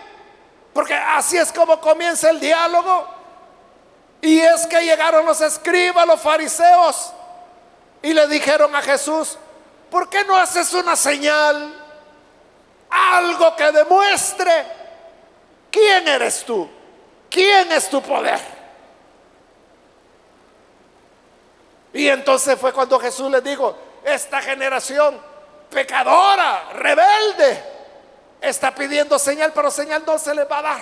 Porque 0.74 0.94
así 0.94 1.38
es 1.38 1.52
como 1.52 1.82
comienza 1.82 2.30
el 2.30 2.40
diálogo. 2.40 3.08
Y 4.22 4.40
es 4.40 4.68
que 4.68 4.82
llegaron 4.82 5.26
los 5.26 5.42
escribas, 5.42 6.08
los 6.08 6.22
fariseos, 6.22 7.14
y 8.02 8.14
le 8.14 8.28
dijeron 8.28 8.74
a 8.76 8.82
Jesús, 8.82 9.38
¿por 9.90 10.10
qué 10.10 10.24
no 10.24 10.38
haces 10.38 10.74
una 10.74 10.96
señal? 10.96 11.82
Algo 12.90 13.56
que 13.56 13.72
demuestre 13.72 14.66
quién 15.72 16.08
eres 16.08 16.46
tú, 16.46 16.70
quién 17.30 17.72
es 17.72 17.90
tu 17.90 18.02
poder. 18.02 18.40
Y 21.92 22.08
entonces 22.08 22.58
fue 22.60 22.72
cuando 22.72 23.00
Jesús 23.00 23.30
les 23.30 23.44
dijo, 23.44 23.76
esta 24.04 24.42
generación 24.42 25.20
pecadora, 25.70 26.72
rebelde, 26.74 27.64
está 28.42 28.74
pidiendo 28.76 29.18
señal, 29.18 29.52
pero 29.54 29.72
señal 29.72 30.04
no 30.06 30.18
se 30.18 30.36
le 30.36 30.44
va 30.46 30.60
a 30.60 30.62
dar. 30.62 30.82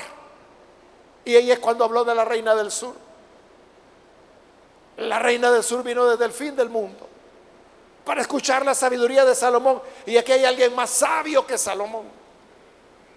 Y 1.24 1.36
ella 1.36 1.54
es 1.54 1.60
cuando 1.60 1.86
habló 1.86 2.04
de 2.04 2.16
la 2.16 2.26
reina 2.26 2.56
del 2.56 2.72
sur. 2.72 2.96
La 4.98 5.20
reina 5.20 5.52
del 5.52 5.64
sur 5.64 5.84
vino 5.84 6.06
desde 6.06 6.26
el 6.26 6.32
fin 6.32 6.56
del 6.56 6.70
mundo 6.70 7.08
para 8.04 8.22
escuchar 8.22 8.66
la 8.66 8.74
sabiduría 8.74 9.26
de 9.26 9.36
Salomón. 9.36 9.82
Y 10.06 10.18
aquí 10.18 10.32
hay 10.32 10.46
alguien 10.46 10.76
más 10.76 10.90
sabio 10.90 11.46
que 11.46 11.58
Salomón. 11.58 12.06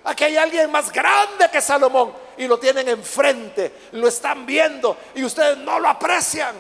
Aquí 0.05 0.25
hay 0.25 0.37
alguien 0.37 0.71
más 0.71 0.93
grande 0.93 1.49
que 1.51 1.61
Salomón. 1.61 2.13
Y 2.37 2.47
lo 2.47 2.59
tienen 2.59 2.89
enfrente, 2.89 3.73
lo 3.93 4.09
están 4.09 4.45
viendo 4.45 4.97
y 5.15 5.25
ustedes 5.25 5.59
no 5.59 5.79
lo 5.79 5.89
aprecian. 5.89 6.55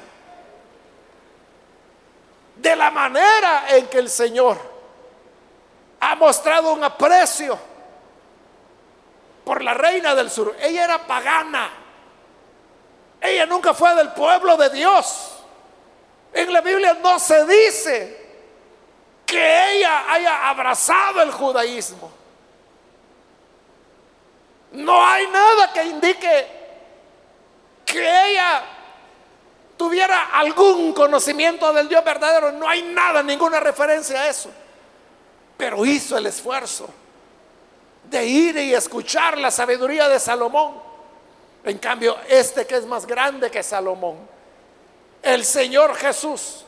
De 2.64 2.74
la 2.74 2.90
manera 2.90 3.66
en 3.68 3.88
que 3.88 3.98
el 3.98 4.08
Señor 4.08 4.58
ha 6.00 6.14
mostrado 6.14 6.72
un 6.72 6.82
aprecio 6.82 7.58
por 9.44 9.62
la 9.62 9.74
reina 9.74 10.14
del 10.14 10.30
sur. 10.30 10.56
Ella 10.58 10.84
era 10.84 11.06
pagana. 11.06 11.68
Ella 13.20 13.44
nunca 13.44 13.74
fue 13.74 13.94
del 13.94 14.12
pueblo 14.12 14.56
de 14.56 14.70
Dios. 14.70 15.42
En 16.32 16.50
la 16.54 16.62
Biblia 16.62 16.94
no 17.02 17.18
se 17.18 17.44
dice 17.44 18.26
que 19.26 19.74
ella 19.74 20.10
haya 20.10 20.48
abrazado 20.48 21.20
el 21.20 21.32
judaísmo. 21.32 22.10
No 24.72 25.06
hay 25.06 25.26
nada 25.26 25.70
que 25.70 25.84
indique 25.84 26.48
que 27.84 28.30
ella 28.30 28.73
tuviera 29.76 30.30
algún 30.32 30.92
conocimiento 30.92 31.72
del 31.72 31.88
Dios 31.88 32.04
verdadero. 32.04 32.52
No 32.52 32.68
hay 32.68 32.82
nada, 32.82 33.22
ninguna 33.22 33.60
referencia 33.60 34.20
a 34.20 34.28
eso. 34.28 34.50
Pero 35.56 35.84
hizo 35.84 36.16
el 36.16 36.26
esfuerzo 36.26 36.88
de 38.04 38.26
ir 38.26 38.56
y 38.56 38.74
escuchar 38.74 39.38
la 39.38 39.50
sabiduría 39.50 40.08
de 40.08 40.18
Salomón. 40.18 40.74
En 41.64 41.78
cambio, 41.78 42.16
este 42.28 42.66
que 42.66 42.76
es 42.76 42.86
más 42.86 43.06
grande 43.06 43.50
que 43.50 43.62
Salomón, 43.62 44.18
el 45.22 45.44
Señor 45.44 45.94
Jesús 45.96 46.64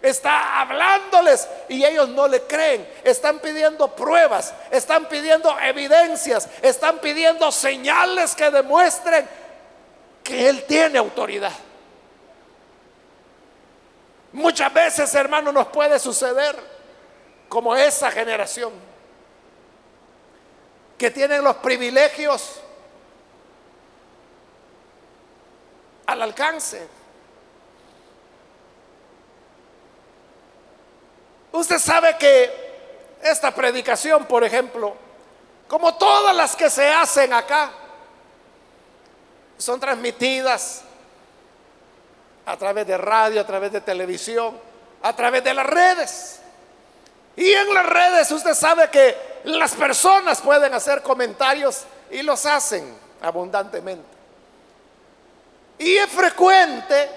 está 0.00 0.60
hablándoles 0.60 1.48
y 1.68 1.84
ellos 1.84 2.08
no 2.10 2.28
le 2.28 2.42
creen. 2.42 2.88
Están 3.02 3.40
pidiendo 3.40 3.88
pruebas, 3.88 4.54
están 4.70 5.06
pidiendo 5.06 5.58
evidencias, 5.58 6.48
están 6.62 6.98
pidiendo 6.98 7.50
señales 7.50 8.34
que 8.34 8.50
demuestren 8.50 9.28
que 10.22 10.48
Él 10.48 10.64
tiene 10.64 10.98
autoridad. 10.98 11.52
Muchas 14.32 14.72
veces, 14.72 15.14
hermano, 15.14 15.52
nos 15.52 15.68
puede 15.68 15.98
suceder 15.98 16.56
como 17.48 17.74
esa 17.74 18.10
generación 18.10 18.72
que 20.98 21.10
tienen 21.10 21.42
los 21.42 21.56
privilegios 21.56 22.60
al 26.06 26.22
alcance. 26.22 26.88
Usted 31.52 31.78
sabe 31.78 32.16
que 32.18 32.68
esta 33.22 33.54
predicación, 33.54 34.26
por 34.26 34.44
ejemplo, 34.44 34.94
como 35.66 35.94
todas 35.96 36.34
las 36.34 36.54
que 36.54 36.68
se 36.68 36.88
hacen 36.88 37.32
acá, 37.32 37.70
son 39.56 39.80
transmitidas 39.80 40.84
a 42.48 42.56
través 42.56 42.86
de 42.86 42.96
radio, 42.96 43.40
a 43.40 43.46
través 43.46 43.72
de 43.72 43.80
televisión, 43.80 44.58
a 45.02 45.14
través 45.14 45.44
de 45.44 45.54
las 45.54 45.66
redes. 45.66 46.40
Y 47.36 47.52
en 47.52 47.72
las 47.74 47.86
redes 47.86 48.30
usted 48.30 48.54
sabe 48.54 48.88
que 48.90 49.16
las 49.44 49.74
personas 49.74 50.40
pueden 50.40 50.72
hacer 50.74 51.02
comentarios 51.02 51.84
y 52.10 52.22
los 52.22 52.46
hacen 52.46 52.96
abundantemente. 53.20 54.16
Y 55.78 55.96
es 55.96 56.10
frecuente 56.10 57.10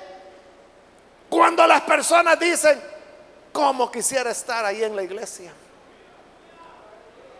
cuando 1.29 1.65
las 1.65 1.81
personas 1.81 2.37
dicen, 2.39 2.91
¿Cómo 3.51 3.91
quisiera 3.91 4.31
estar 4.31 4.63
ahí 4.63 4.83
en 4.83 4.95
la 4.95 5.03
iglesia? 5.03 5.51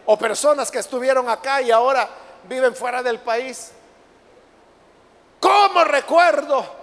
O 0.06 0.18
personas 0.18 0.70
que 0.70 0.80
estuvieron 0.80 1.30
acá 1.30 1.62
y 1.62 1.72
ahora 1.72 2.10
viven 2.44 2.76
fuera 2.76 3.02
del 3.02 3.20
país. 3.20 3.72
¿Cómo 5.40 5.84
recuerdo 5.86 6.81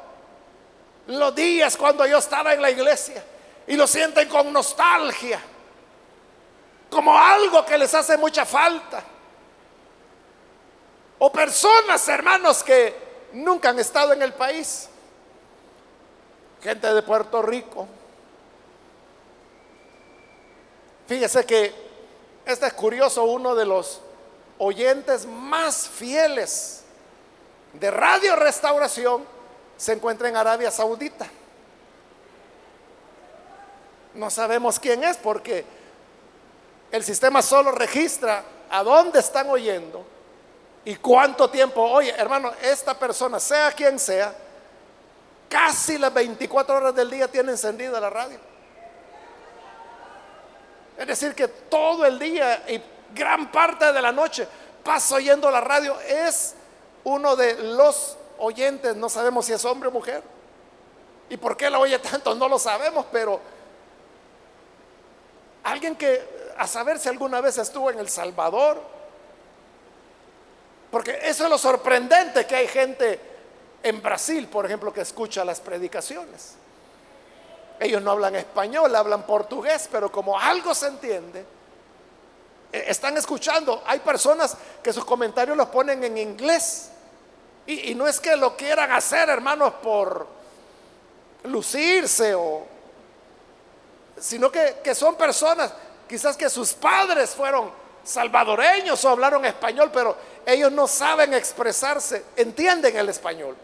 los 1.09 1.35
días 1.35 1.77
cuando 1.77 2.07
yo 2.07 2.19
estaba 2.19 2.55
en 2.55 2.63
la 2.63 2.71
iglesia? 2.71 3.23
Y 3.67 3.77
lo 3.77 3.87
sienten 3.87 4.29
con 4.29 4.53
nostalgia, 4.53 5.41
como 6.89 7.19
algo 7.19 7.67
que 7.67 7.77
les 7.77 7.93
hace 7.93 8.17
mucha 8.17 8.47
falta. 8.47 9.03
O 11.19 11.31
personas, 11.31 12.09
hermanos, 12.09 12.63
que 12.63 12.95
nunca 13.33 13.71
han 13.71 13.79
estado 13.79 14.13
en 14.13 14.23
el 14.23 14.33
país. 14.33 14.89
Gente 16.63 16.95
de 16.95 17.03
Puerto 17.03 17.43
Rico, 17.43 17.87
Fíjese 21.09 21.47
que 21.47 21.73
este 22.45 22.67
es 22.67 22.73
curioso, 22.75 23.25
uno 23.25 23.55
de 23.55 23.65
los 23.65 24.03
oyentes 24.59 25.25
más 25.25 25.89
fieles 25.89 26.83
de 27.73 27.91
Radio 27.91 28.37
Restauración 28.37 29.25
se 29.79 29.93
encuentra 29.93 30.29
en 30.29 30.37
Arabia 30.37 30.71
Saudita. 30.71 31.27
No 34.13 34.29
sabemos 34.29 34.79
quién 34.79 35.05
es 35.05 35.17
porque 35.17 35.65
el 36.91 37.05
sistema 37.05 37.41
solo 37.41 37.71
registra 37.71 38.43
a 38.69 38.83
dónde 38.83 39.21
están 39.21 39.49
oyendo 39.49 40.05
y 40.85 40.97
cuánto 40.97 41.49
tiempo. 41.49 41.81
Oye, 41.81 42.11
hermano, 42.11 42.53
esta 42.61 42.99
persona, 42.99 43.39
sea 43.39 43.71
quien 43.71 43.99
sea, 44.01 44.35
casi 45.49 45.97
las 45.97 46.13
24 46.13 46.77
horas 46.77 46.95
del 46.95 47.09
día 47.09 47.29
tiene 47.29 47.53
encendida 47.53 48.01
la 48.01 48.11
radio. 48.11 48.39
Es 50.99 51.07
decir, 51.07 51.37
que 51.37 51.47
todo 51.47 52.05
el 52.05 52.19
día 52.19 52.65
y 52.69 52.83
gran 53.15 53.53
parte 53.53 53.93
de 53.93 54.03
la 54.03 54.11
noche 54.11 54.49
pasa 54.83 55.15
oyendo 55.15 55.49
la 55.49 55.61
radio, 55.61 56.01
es 56.01 56.55
uno 57.05 57.37
de 57.37 57.55
los 57.63 58.17
oyentes, 58.39 58.97
no 58.97 59.09
sabemos 59.09 59.47
si 59.47 59.53
es 59.53 59.65
hombre 59.65 59.89
o 59.89 59.93
mujer. 59.93 60.23
¿Y 61.31 61.37
por 61.37 61.57
qué 61.57 61.69
la 61.69 61.79
oye 61.79 61.99
tanto? 61.99 62.35
No 62.35 62.49
lo 62.49 62.59
sabemos, 62.59 63.07
pero 63.13 63.41
alguien 65.65 65.97
que 65.97 66.39
a 66.57 66.67
saber 66.67 66.99
si 66.99 67.09
alguna 67.09 67.41
vez 67.41 67.59
estuvo 67.59 67.91
en 67.91 67.99
El 67.99 68.09
Salvador, 68.09 68.81
porque 70.91 71.19
eso 71.23 71.45
es 71.45 71.51
lo 71.51 71.59
sorprendente 71.59 72.47
que 72.47 72.57
hay 72.57 72.67
gente 72.67 73.21
en 73.83 74.03
Brasil, 74.03 74.49
por 74.49 74.67
ejemplo, 74.67 74.93
que 74.93 75.03
escucha 75.03 75.45
las 75.45 75.61
predicaciones. 75.61 76.55
Ellos 77.79 78.03
no 78.03 78.11
hablan 78.11 78.35
español, 78.35 78.95
hablan 78.97 79.23
portugués, 79.23 79.89
pero 79.91 80.11
como 80.11 80.39
algo 80.39 80.75
se 80.75 80.89
entiende, 80.89 81.45
eh, 82.73 82.85
están 82.89 83.17
escuchando. 83.17 83.83
Hay 83.87 84.01
personas 84.01 84.57
que 84.83 84.93
sus 84.93 85.05
comentarios 85.05 85.57
los 85.57 85.69
ponen 85.69 86.03
en 86.03 86.19
inglés. 86.19 86.91
Y, 87.69 87.95
no 87.95 88.09
es 88.09 88.19
que 88.19 88.35
lo 88.35 88.57
quieran 88.57 88.91
hacer, 88.93 89.29
hermanos, 89.29 89.75
por 89.83 90.27
lucirse 91.45 92.35
o... 92.35 92.67
Sino 94.19 94.51
que, 94.51 94.79
que 94.83 94.95
son 94.95 95.17
personas, 95.17 95.75
quizás 96.09 96.35
que 96.35 96.49
sus 96.49 96.73
padres 96.73 97.31
fueron 97.31 97.71
salvadoreños 98.03 99.05
o 99.05 99.11
hablaron 99.11 99.45
español, 99.45 99.91
pero 99.93 100.17
ellos 100.47 100.73
no 100.73 100.87
saben 100.87 101.35
expresarse, 101.35 102.25
entienden 102.37 102.97
el 102.97 103.11
español, 103.11 103.55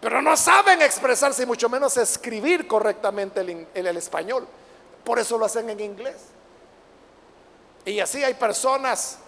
pero 0.00 0.22
no 0.22 0.36
saben 0.36 0.80
expresarse 0.80 1.42
y 1.42 1.46
mucho 1.46 1.68
menos 1.68 1.96
escribir 1.96 2.68
correctamente 2.68 3.40
el, 3.40 3.66
el 3.74 3.96
español. 3.96 4.46
Por 5.02 5.18
eso 5.18 5.36
lo 5.36 5.46
hacen 5.46 5.68
en 5.70 5.80
inglés. 5.80 6.16
Y 7.84 7.98
así 7.98 8.22
hay 8.22 8.34
personas 8.34 9.18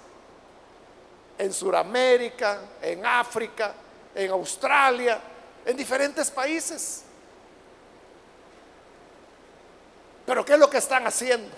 en 1.36 1.52
Sudamérica, 1.52 2.60
en 2.80 3.04
África, 3.04 3.74
en 4.16 4.30
Australia, 4.30 5.20
en 5.64 5.76
diferentes 5.76 6.30
países. 6.30 7.04
Pero 10.24 10.44
¿qué 10.44 10.54
es 10.54 10.58
lo 10.58 10.70
que 10.70 10.78
están 10.78 11.06
haciendo? 11.06 11.54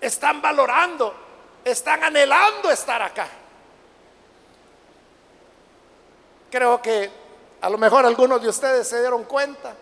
Están 0.00 0.40
valorando, 0.40 1.14
están 1.62 2.02
anhelando 2.02 2.70
estar 2.70 3.02
acá. 3.02 3.28
Creo 6.50 6.80
que 6.80 7.10
a 7.60 7.68
lo 7.68 7.76
mejor 7.76 8.06
algunos 8.06 8.40
de 8.40 8.48
ustedes 8.48 8.88
se 8.88 8.98
dieron 9.00 9.24
cuenta 9.24 9.74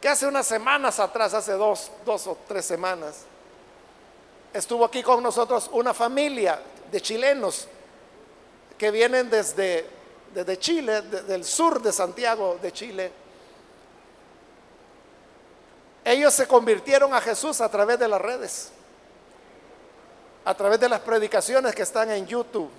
que 0.00 0.08
hace 0.08 0.26
unas 0.26 0.46
semanas 0.46 1.00
atrás, 1.00 1.34
hace 1.34 1.52
dos, 1.52 1.90
dos 2.06 2.26
o 2.28 2.38
tres 2.46 2.64
semanas, 2.64 3.24
estuvo 4.52 4.84
aquí 4.84 5.02
con 5.02 5.22
nosotros 5.22 5.68
una 5.72 5.92
familia 5.92 6.60
de 6.90 7.00
chilenos 7.00 7.66
que 8.78 8.90
vienen 8.90 9.28
desde, 9.28 9.99
desde 10.34 10.58
Chile, 10.58 11.02
del 11.02 11.44
sur 11.44 11.80
de 11.80 11.92
Santiago 11.92 12.58
de 12.60 12.72
Chile. 12.72 13.12
Ellos 16.04 16.32
se 16.32 16.46
convirtieron 16.46 17.12
a 17.14 17.20
Jesús 17.20 17.60
a 17.60 17.68
través 17.68 17.98
de 17.98 18.08
las 18.08 18.20
redes, 18.20 18.72
a 20.44 20.54
través 20.54 20.80
de 20.80 20.88
las 20.88 21.00
predicaciones 21.00 21.74
que 21.74 21.82
están 21.82 22.10
en 22.10 22.26
YouTube 22.26 22.70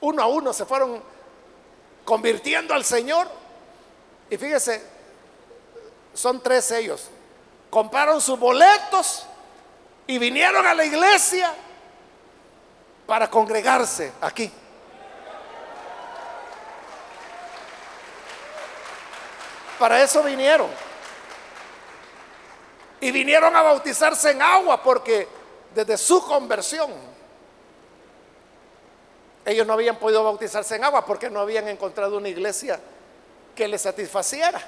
uno 0.00 0.22
a 0.22 0.26
uno 0.26 0.52
se 0.52 0.64
fueron 0.64 1.02
convirtiendo 2.04 2.74
al 2.74 2.84
Señor. 2.84 3.28
Y 4.28 4.36
fíjese, 4.36 4.82
son 6.14 6.42
tres 6.42 6.70
ellos. 6.70 7.08
Compraron 7.68 8.20
sus 8.20 8.38
boletos 8.38 9.26
y 10.06 10.18
vinieron 10.18 10.66
a 10.66 10.74
la 10.74 10.84
iglesia 10.84 11.52
para 13.06 13.28
congregarse 13.30 14.12
aquí. 14.20 14.50
Para 19.80 20.02
eso 20.02 20.22
vinieron. 20.22 20.68
Y 23.00 23.10
vinieron 23.10 23.56
a 23.56 23.62
bautizarse 23.62 24.32
en 24.32 24.42
agua 24.42 24.82
porque 24.82 25.26
desde 25.74 25.96
su 25.96 26.22
conversión 26.22 26.92
ellos 29.46 29.66
no 29.66 29.72
habían 29.72 29.96
podido 29.96 30.22
bautizarse 30.22 30.76
en 30.76 30.84
agua 30.84 31.06
porque 31.06 31.30
no 31.30 31.40
habían 31.40 31.66
encontrado 31.66 32.18
una 32.18 32.28
iglesia 32.28 32.78
que 33.56 33.66
les 33.66 33.80
satisfaciera. 33.80 34.60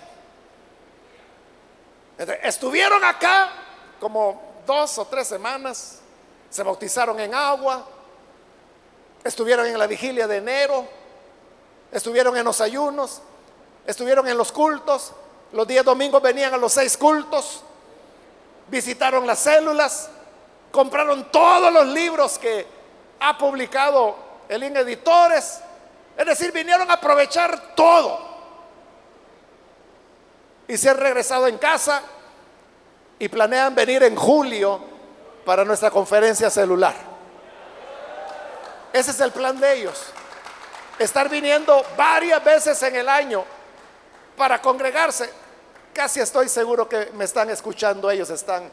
estuvieron 2.42 3.04
acá 3.04 3.50
como 4.00 4.62
dos 4.66 4.96
o 4.96 5.04
tres 5.04 5.28
semanas, 5.28 6.00
se 6.48 6.62
bautizaron 6.62 7.20
en 7.20 7.34
agua, 7.34 7.86
estuvieron 9.22 9.66
en 9.66 9.78
la 9.78 9.86
vigilia 9.86 10.26
de 10.26 10.38
enero, 10.38 10.86
estuvieron 11.92 12.34
en 12.34 12.44
los 12.44 12.62
ayunos, 12.62 13.20
estuvieron 13.86 14.26
en 14.28 14.36
los 14.38 14.52
cultos, 14.52 15.12
los 15.52 15.66
días 15.66 15.84
domingos 15.84 16.22
venían 16.22 16.54
a 16.54 16.56
los 16.56 16.72
seis 16.72 16.96
cultos, 16.96 17.62
visitaron 18.68 19.26
las 19.26 19.38
células, 19.38 20.08
compraron 20.70 21.30
todos 21.30 21.72
los 21.72 21.86
libros 21.88 22.38
que 22.38 22.66
ha 23.20 23.36
publicado 23.36 24.16
el 24.48 24.62
Editores. 24.62 25.60
Es 26.16 26.26
decir, 26.26 26.52
vinieron 26.52 26.90
a 26.90 26.94
aprovechar 26.94 27.74
todo. 27.74 28.32
Y 30.68 30.76
se 30.76 30.90
han 30.90 30.96
regresado 30.96 31.46
en 31.48 31.58
casa 31.58 32.02
y 33.18 33.28
planean 33.28 33.74
venir 33.74 34.02
en 34.02 34.16
julio 34.16 34.80
para 35.44 35.64
nuestra 35.64 35.90
conferencia 35.90 36.50
celular. 36.50 36.94
Ese 38.92 39.10
es 39.10 39.20
el 39.20 39.32
plan 39.32 39.58
de 39.58 39.78
ellos. 39.78 40.02
Estar 40.98 41.28
viniendo 41.28 41.84
varias 41.96 42.42
veces 42.44 42.82
en 42.82 42.96
el 42.96 43.08
año 43.08 43.44
para 44.36 44.60
congregarse. 44.60 45.30
Casi 45.92 46.20
estoy 46.20 46.48
seguro 46.48 46.88
que 46.88 47.10
me 47.14 47.24
están 47.24 47.50
escuchando, 47.50 48.10
ellos 48.10 48.30
están 48.30 48.70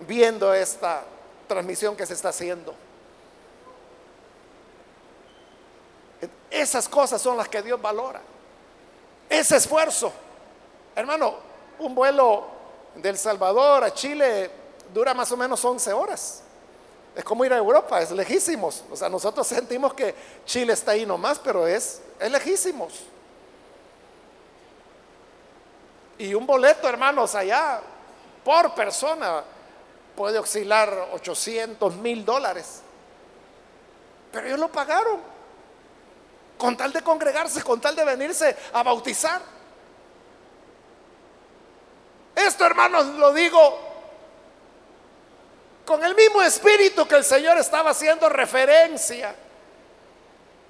viendo 0.00 0.52
esta 0.52 1.04
transmisión 1.46 1.96
que 1.96 2.06
se 2.06 2.14
está 2.14 2.30
haciendo. 2.30 2.74
Esas 6.50 6.88
cosas 6.88 7.20
son 7.20 7.36
las 7.36 7.48
que 7.48 7.62
Dios 7.62 7.80
valora. 7.80 8.20
Ese 9.28 9.56
esfuerzo. 9.56 10.12
Hermano, 10.94 11.34
un 11.78 11.94
vuelo 11.94 12.46
del 12.94 13.18
Salvador 13.18 13.84
a 13.84 13.92
Chile 13.92 14.50
dura 14.92 15.14
más 15.14 15.30
o 15.32 15.36
menos 15.36 15.64
11 15.64 15.92
horas. 15.92 16.42
Es 17.14 17.24
como 17.24 17.44
ir 17.44 17.52
a 17.52 17.56
Europa, 17.56 18.00
es 18.00 18.10
lejísimos. 18.10 18.84
O 18.90 18.96
sea, 18.96 19.08
nosotros 19.08 19.46
sentimos 19.46 19.94
que 19.94 20.14
Chile 20.44 20.72
está 20.72 20.92
ahí 20.92 21.06
nomás, 21.06 21.38
pero 21.38 21.66
es, 21.66 22.00
es 22.18 22.30
lejísimos. 22.30 22.92
Y 26.18 26.34
un 26.34 26.46
boleto, 26.46 26.88
hermanos, 26.88 27.34
allá 27.34 27.80
por 28.44 28.74
persona 28.74 29.42
puede 30.14 30.38
oscilar 30.38 31.10
800 31.12 31.96
mil 31.96 32.24
dólares. 32.24 32.80
Pero 34.32 34.46
ellos 34.46 34.58
lo 34.58 34.68
pagaron 34.68 35.20
con 36.56 36.76
tal 36.76 36.92
de 36.92 37.02
congregarse, 37.02 37.62
con 37.62 37.80
tal 37.80 37.94
de 37.94 38.04
venirse 38.04 38.56
a 38.72 38.82
bautizar. 38.82 39.42
Esto, 42.34 42.64
hermanos, 42.64 43.06
lo 43.06 43.32
digo 43.32 43.78
con 45.84 46.02
el 46.04 46.14
mismo 46.14 46.42
espíritu 46.42 47.06
que 47.06 47.16
el 47.16 47.24
Señor 47.24 47.56
estaba 47.58 47.90
haciendo 47.90 48.28
referencia 48.28 49.34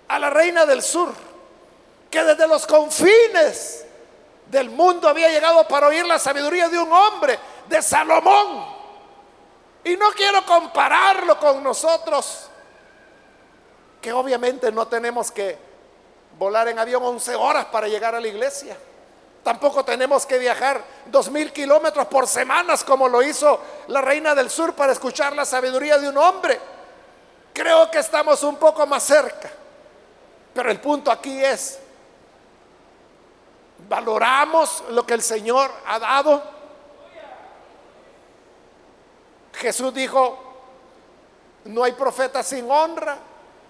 a 0.09 0.19
la 0.19 0.31
reina 0.31 0.67
del 0.67 0.83
sur, 0.83 1.13
que 2.11 2.23
desde 2.23 2.47
los 2.47 2.67
confines 2.67 3.86
del 4.51 4.71
mundo 4.71 5.09
había 5.09 5.29
llegado 5.29 5.67
para 5.67 5.89
oír 5.89 6.05
la 6.07 6.19
sabiduría 6.19 6.69
de 6.69 6.79
un 6.79 6.93
hombre, 6.93 7.39
de 7.69 7.83
Salomón. 7.83 8.77
Y 9.85 9.97
no 9.97 10.11
quiero 10.11 10.45
compararlo 10.45 11.39
con 11.39 11.63
nosotros, 11.63 12.49
que 14.01 14.13
obviamente 14.13 14.71
no 14.73 14.87
tenemos 14.89 15.31
que 15.31 15.59
volar 16.39 16.69
en 16.69 16.79
avión 16.79 17.03
11 17.03 17.35
horas 17.35 17.67
para 17.67 17.89
llegar 17.89 18.15
a 18.15 18.21
la 18.21 18.29
iglesia. 18.29 18.77
Tampoco 19.43 19.85
tenemos 19.85 20.27
que 20.27 20.39
viajar 20.39 20.83
dos 21.07 21.31
mil 21.31 21.53
kilómetros 21.53 22.07
por 22.07 22.27
semanas 22.27 22.83
como 22.83 23.09
lo 23.09 23.23
hizo 23.23 23.61
la 23.87 24.01
reina 24.01 24.35
del 24.35 24.51
sur 24.51 24.75
para 24.75 24.93
escuchar 24.93 25.37
la 25.37 25.45
sabiduría 25.45 25.99
de 25.99 26.09
un 26.09 26.19
hombre. 26.19 26.59
Creo 27.53 27.89
que 27.91 27.99
estamos 27.99 28.43
un 28.43 28.57
poco 28.57 28.87
más 28.87 29.05
cerca. 29.05 29.49
Pero 30.53 30.71
el 30.71 30.81
punto 30.81 31.13
aquí 31.13 31.45
es, 31.45 31.79
valoramos 33.89 34.85
lo 34.91 35.07
que 35.07 35.15
el 35.15 35.23
Señor 35.23 35.71
ha 35.87 35.99
dado. 35.99 36.43
Jesús 39.55 39.93
dijo, 39.95 40.39
no 41.65 41.85
hay 41.85 41.93
profeta 41.93 42.43
sin 42.43 42.71
honra, 42.71 43.17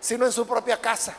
sino 0.01 0.27
en 0.27 0.33
su 0.33 0.47
propia 0.47 0.81
casa. 0.81 1.15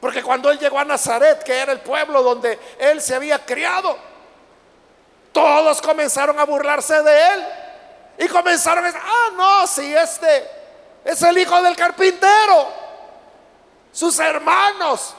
Porque 0.00 0.22
cuando 0.22 0.50
él 0.50 0.58
llegó 0.58 0.78
a 0.78 0.84
Nazaret, 0.84 1.42
que 1.42 1.56
era 1.56 1.72
el 1.72 1.80
pueblo 1.80 2.22
donde 2.22 2.58
él 2.78 3.00
se 3.02 3.14
había 3.14 3.44
criado, 3.44 3.96
todos 5.32 5.82
comenzaron 5.82 6.38
a 6.38 6.44
burlarse 6.44 7.02
de 7.02 7.28
él. 7.34 7.46
Y 8.18 8.28
comenzaron 8.28 8.84
a 8.84 8.88
decir, 8.88 9.02
ah, 9.04 9.30
no, 9.36 9.66
si 9.66 9.94
este 9.94 10.48
es 11.04 11.22
el 11.22 11.38
hijo 11.38 11.60
del 11.62 11.76
carpintero. 11.76 12.68
Sus 13.92 14.18
hermanos 14.18 15.14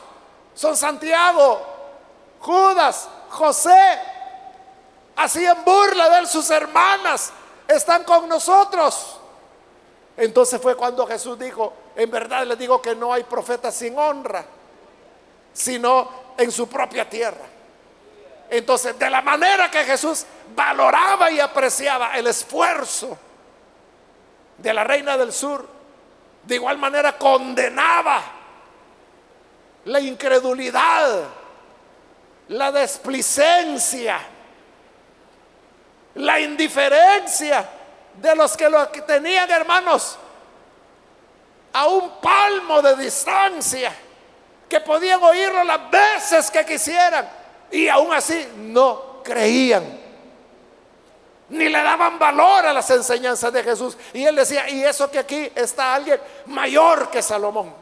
son 0.53 0.75
Santiago, 0.77 1.65
Judas, 2.39 3.09
José. 3.29 3.99
Hacían 5.15 5.63
burla 5.65 6.21
de 6.21 6.27
sus 6.27 6.49
hermanas 6.49 7.33
están 7.69 8.03
con 8.03 8.27
nosotros. 8.27 9.19
Entonces 10.17 10.61
fue 10.61 10.75
cuando 10.75 11.05
Jesús 11.07 11.39
dijo, 11.39 11.73
en 11.95 12.09
verdad 12.11 12.45
les 12.45 12.57
digo 12.57 12.81
que 12.81 12.95
no 12.95 13.13
hay 13.13 13.23
profeta 13.23 13.71
sin 13.71 13.97
honra, 13.97 14.43
sino 15.53 16.09
en 16.37 16.51
su 16.51 16.67
propia 16.67 17.09
tierra. 17.09 17.45
Entonces, 18.49 18.97
de 18.97 19.09
la 19.09 19.21
manera 19.21 19.69
que 19.69 19.85
Jesús 19.85 20.25
valoraba 20.55 21.29
y 21.29 21.39
apreciaba 21.39 22.17
el 22.17 22.27
esfuerzo 22.27 23.17
de 24.57 24.73
la 24.73 24.83
reina 24.83 25.15
del 25.17 25.31
sur, 25.31 25.67
de 26.43 26.55
igual 26.55 26.79
manera 26.79 27.17
condenaba 27.17 28.21
la 29.85 29.99
incredulidad, 29.99 31.25
la 32.49 32.71
desplicencia, 32.71 34.19
la 36.15 36.39
indiferencia 36.39 37.67
de 38.15 38.35
los 38.35 38.57
que 38.57 38.69
lo 38.69 38.87
tenían 38.87 39.49
hermanos 39.49 40.17
a 41.73 41.87
un 41.87 42.19
palmo 42.19 42.81
de 42.81 42.95
distancia, 42.95 43.93
que 44.67 44.81
podían 44.81 45.21
oírlo 45.23 45.63
las 45.63 45.89
veces 45.89 46.51
que 46.51 46.65
quisieran 46.65 47.27
y 47.71 47.87
aún 47.87 48.13
así 48.13 48.47
no 48.57 49.21
creían. 49.23 49.99
Ni 51.49 51.67
le 51.67 51.81
daban 51.81 52.19
valor 52.19 52.65
a 52.65 52.73
las 52.73 52.89
enseñanzas 52.91 53.51
de 53.51 53.63
Jesús. 53.63 53.97
Y 54.13 54.23
él 54.23 54.35
decía, 54.35 54.69
y 54.69 54.83
eso 54.83 55.09
que 55.09 55.17
aquí 55.17 55.51
está 55.55 55.95
alguien 55.95 56.19
mayor 56.45 57.09
que 57.09 57.23
Salomón. 57.23 57.73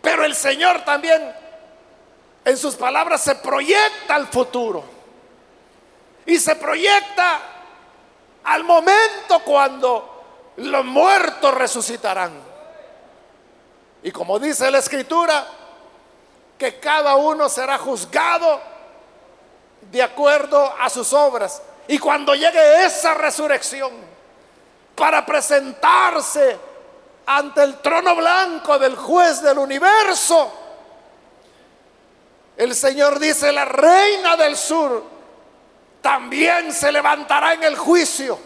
Pero 0.00 0.24
el 0.24 0.34
Señor 0.34 0.84
también 0.84 1.34
en 2.44 2.56
sus 2.56 2.74
palabras 2.74 3.22
se 3.22 3.34
proyecta 3.36 4.14
al 4.14 4.26
futuro. 4.26 4.84
Y 6.26 6.38
se 6.38 6.56
proyecta 6.56 7.40
al 8.44 8.64
momento 8.64 9.40
cuando 9.44 10.52
los 10.56 10.84
muertos 10.84 11.54
resucitarán. 11.54 12.32
Y 14.02 14.10
como 14.10 14.38
dice 14.38 14.70
la 14.70 14.78
escritura, 14.78 15.46
que 16.58 16.78
cada 16.78 17.16
uno 17.16 17.48
será 17.48 17.78
juzgado 17.78 18.60
de 19.90 20.02
acuerdo 20.02 20.74
a 20.78 20.88
sus 20.88 21.12
obras. 21.12 21.62
Y 21.88 21.98
cuando 21.98 22.34
llegue 22.34 22.84
esa 22.84 23.14
resurrección 23.14 23.90
para 24.94 25.24
presentarse 25.24 26.58
ante 27.32 27.62
el 27.62 27.78
trono 27.78 28.16
blanco 28.16 28.76
del 28.76 28.96
juez 28.96 29.40
del 29.40 29.58
universo, 29.58 30.52
el 32.56 32.74
Señor 32.74 33.20
dice, 33.20 33.52
la 33.52 33.64
reina 33.64 34.36
del 34.36 34.56
sur 34.56 35.04
también 36.02 36.72
se 36.72 36.90
levantará 36.90 37.52
en 37.52 37.62
el 37.62 37.78
juicio. 37.78 38.36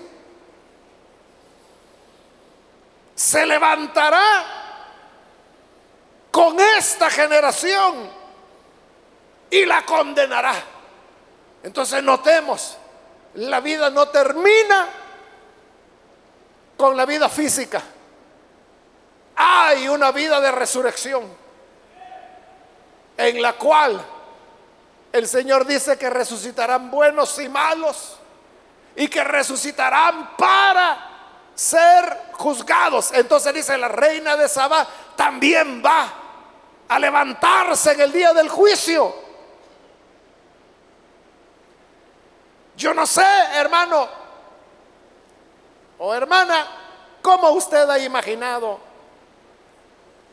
Se 3.14 3.47
levantará 3.47 4.23
con 6.31 6.61
esta 6.61 7.09
generación 7.09 8.11
y 9.49 9.64
la 9.64 9.87
condenará. 9.87 10.55
Entonces 11.62 12.03
notemos, 12.03 12.77
la 13.37 13.61
vida 13.61 13.88
no 13.88 14.09
termina 14.09 14.88
con 16.77 16.94
la 16.94 17.07
vida 17.07 17.31
física. 17.31 17.83
Hay 19.37 19.88
una 19.88 20.12
vida 20.12 20.40
de 20.40 20.53
resurrección 20.53 21.25
en 23.16 23.42
la 23.42 23.55
cual 23.55 24.05
el 25.12 25.29
Señor 25.29 25.66
dice 25.66 25.97
que 25.97 26.11
resucitarán 26.11 26.90
buenos 26.90 27.38
y 27.38 27.49
malos 27.49 28.18
y 28.97 29.09
que 29.09 29.23
resucitarán 29.23 30.37
para 30.37 31.11
ser 31.55 32.33
juzgados. 32.33 33.12
Entonces 33.12 33.55
dice 33.55 33.79
la 33.79 33.88
reina 33.88 34.37
de 34.37 34.49
Sabá 34.49 34.87
también 35.16 35.83
va 35.85 36.12
a 36.88 36.99
levantarse 36.99 37.92
en 37.92 38.01
el 38.01 38.12
día 38.12 38.33
del 38.33 38.49
juicio. 38.49 39.14
Yo 42.77 42.92
no 42.92 43.07
sé, 43.07 43.25
hermano 43.55 44.09
o 45.99 46.12
hermana, 46.12 46.66
cómo 47.23 47.51
usted 47.51 47.88
ha 47.88 47.99
imaginado 48.01 48.81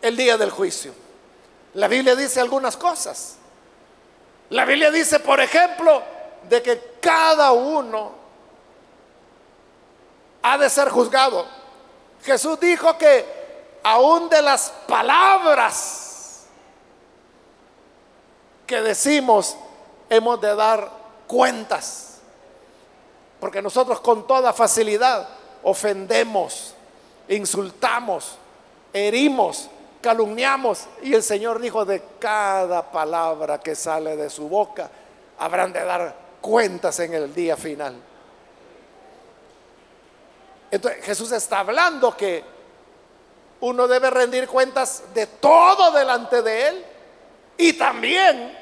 el 0.02 0.18
día 0.18 0.38
del 0.38 0.52
juicio. 0.52 0.94
La 1.74 1.88
Biblia 1.88 2.16
dice 2.16 2.42
algunas 2.42 2.76
cosas. 2.78 3.36
La 4.50 4.66
Biblia 4.66 4.92
dice, 4.92 5.20
por 5.20 5.40
ejemplo, 5.40 6.04
de 6.50 6.62
que 6.62 6.98
cada 7.00 7.52
uno 7.52 8.12
ha 10.42 10.58
de 10.58 10.70
ser 10.70 10.90
juzgado. 10.90 11.46
Jesús 12.24 12.60
dijo 12.60 12.98
que 12.98 13.80
aún 13.84 14.30
de 14.30 14.42
las 14.42 14.72
palabras 14.88 16.46
que 18.68 18.82
decimos 18.82 19.56
hemos 20.10 20.40
de 20.42 20.56
dar 20.56 20.92
cuentas. 21.28 22.20
Porque 23.40 23.62
nosotros 23.62 24.02
con 24.02 24.28
toda 24.28 24.54
facilidad 24.54 25.28
ofendemos, 25.64 26.76
insultamos, 27.28 28.36
herimos, 28.94 29.70
calumniamos. 30.02 30.88
Y 31.02 31.14
el 31.14 31.24
Señor 31.24 31.60
dijo, 31.60 31.86
de 31.86 32.02
cada 32.20 32.92
palabra 32.92 33.60
que 33.60 33.76
sale 33.76 34.16
de 34.16 34.30
su 34.30 34.50
boca, 34.50 34.90
habrán 35.38 35.72
de 35.72 35.84
dar 35.84 36.16
cuentas 36.42 37.00
en 37.00 37.14
el 37.14 37.34
día 37.34 37.56
final. 37.56 37.96
Entonces 40.72 41.04
Jesús 41.04 41.32
está 41.32 41.60
hablando 41.60 42.16
que 42.16 42.44
uno 43.60 43.88
debe 43.88 44.10
rendir 44.10 44.48
cuentas 44.48 45.04
de 45.14 45.28
todo 45.28 45.92
delante 45.92 46.42
de 46.42 46.68
Él 46.68 46.86
y 47.58 47.74
también 47.74 48.58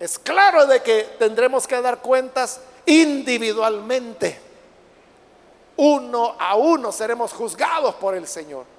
es 0.00 0.18
claro 0.18 0.66
de 0.66 0.82
que 0.82 1.14
tendremos 1.18 1.66
que 1.66 1.80
dar 1.80 1.98
cuentas 1.98 2.60
individualmente. 2.86 4.40
Uno 5.76 6.34
a 6.38 6.56
uno 6.56 6.90
seremos 6.90 7.32
juzgados 7.32 7.94
por 7.96 8.14
el 8.14 8.26
Señor. 8.26 8.71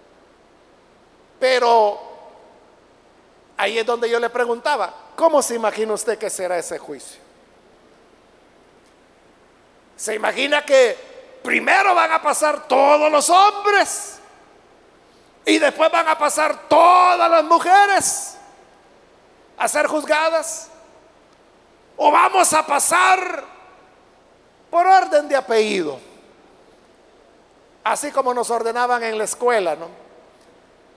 Pero 1.44 2.00
ahí 3.58 3.78
es 3.78 3.86
donde 3.86 4.10
yo 4.10 4.18
le 4.18 4.30
preguntaba, 4.30 4.94
¿cómo 5.14 5.42
se 5.42 5.56
imagina 5.56 5.92
usted 5.92 6.18
que 6.18 6.30
será 6.30 6.58
ese 6.58 6.80
juicio? 6.80 7.20
¿Se 9.98 10.16
imagina 10.16 10.64
que 10.64 10.98
primero 11.44 11.94
van 11.94 12.14
a 12.14 12.22
pasar 12.22 12.66
todos 12.66 13.12
los 13.12 13.30
hombres 13.30 14.20
y 15.46 15.60
después 15.60 15.92
van 15.92 16.08
a 16.08 16.18
pasar 16.18 16.70
todas 16.70 17.30
las 17.30 17.44
mujeres 17.44 18.38
a 19.58 19.68
ser 19.68 19.88
juzgadas? 19.88 20.70
¿O 21.98 22.10
vamos 22.10 22.54
a 22.54 22.66
pasar 22.66 23.44
por 24.72 24.88
orden 24.88 25.28
de 25.28 25.36
apellido? 25.36 26.00
Así 27.84 28.14
como 28.14 28.34
nos 28.34 28.50
ordenaban 28.50 29.04
en 29.04 29.18
la 29.18 29.26
escuela, 29.26 29.76
¿no? 29.76 30.03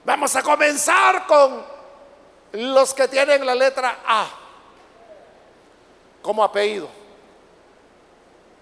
Vamos 0.07 0.37
a 0.37 0.43
comenzar 0.45 1.27
con 1.27 1.65
los 2.53 2.95
que 2.95 3.09
tienen 3.09 3.45
la 3.45 3.57
letra 3.57 3.99
A 4.07 4.29
como 6.23 6.45
apellido. 6.45 6.89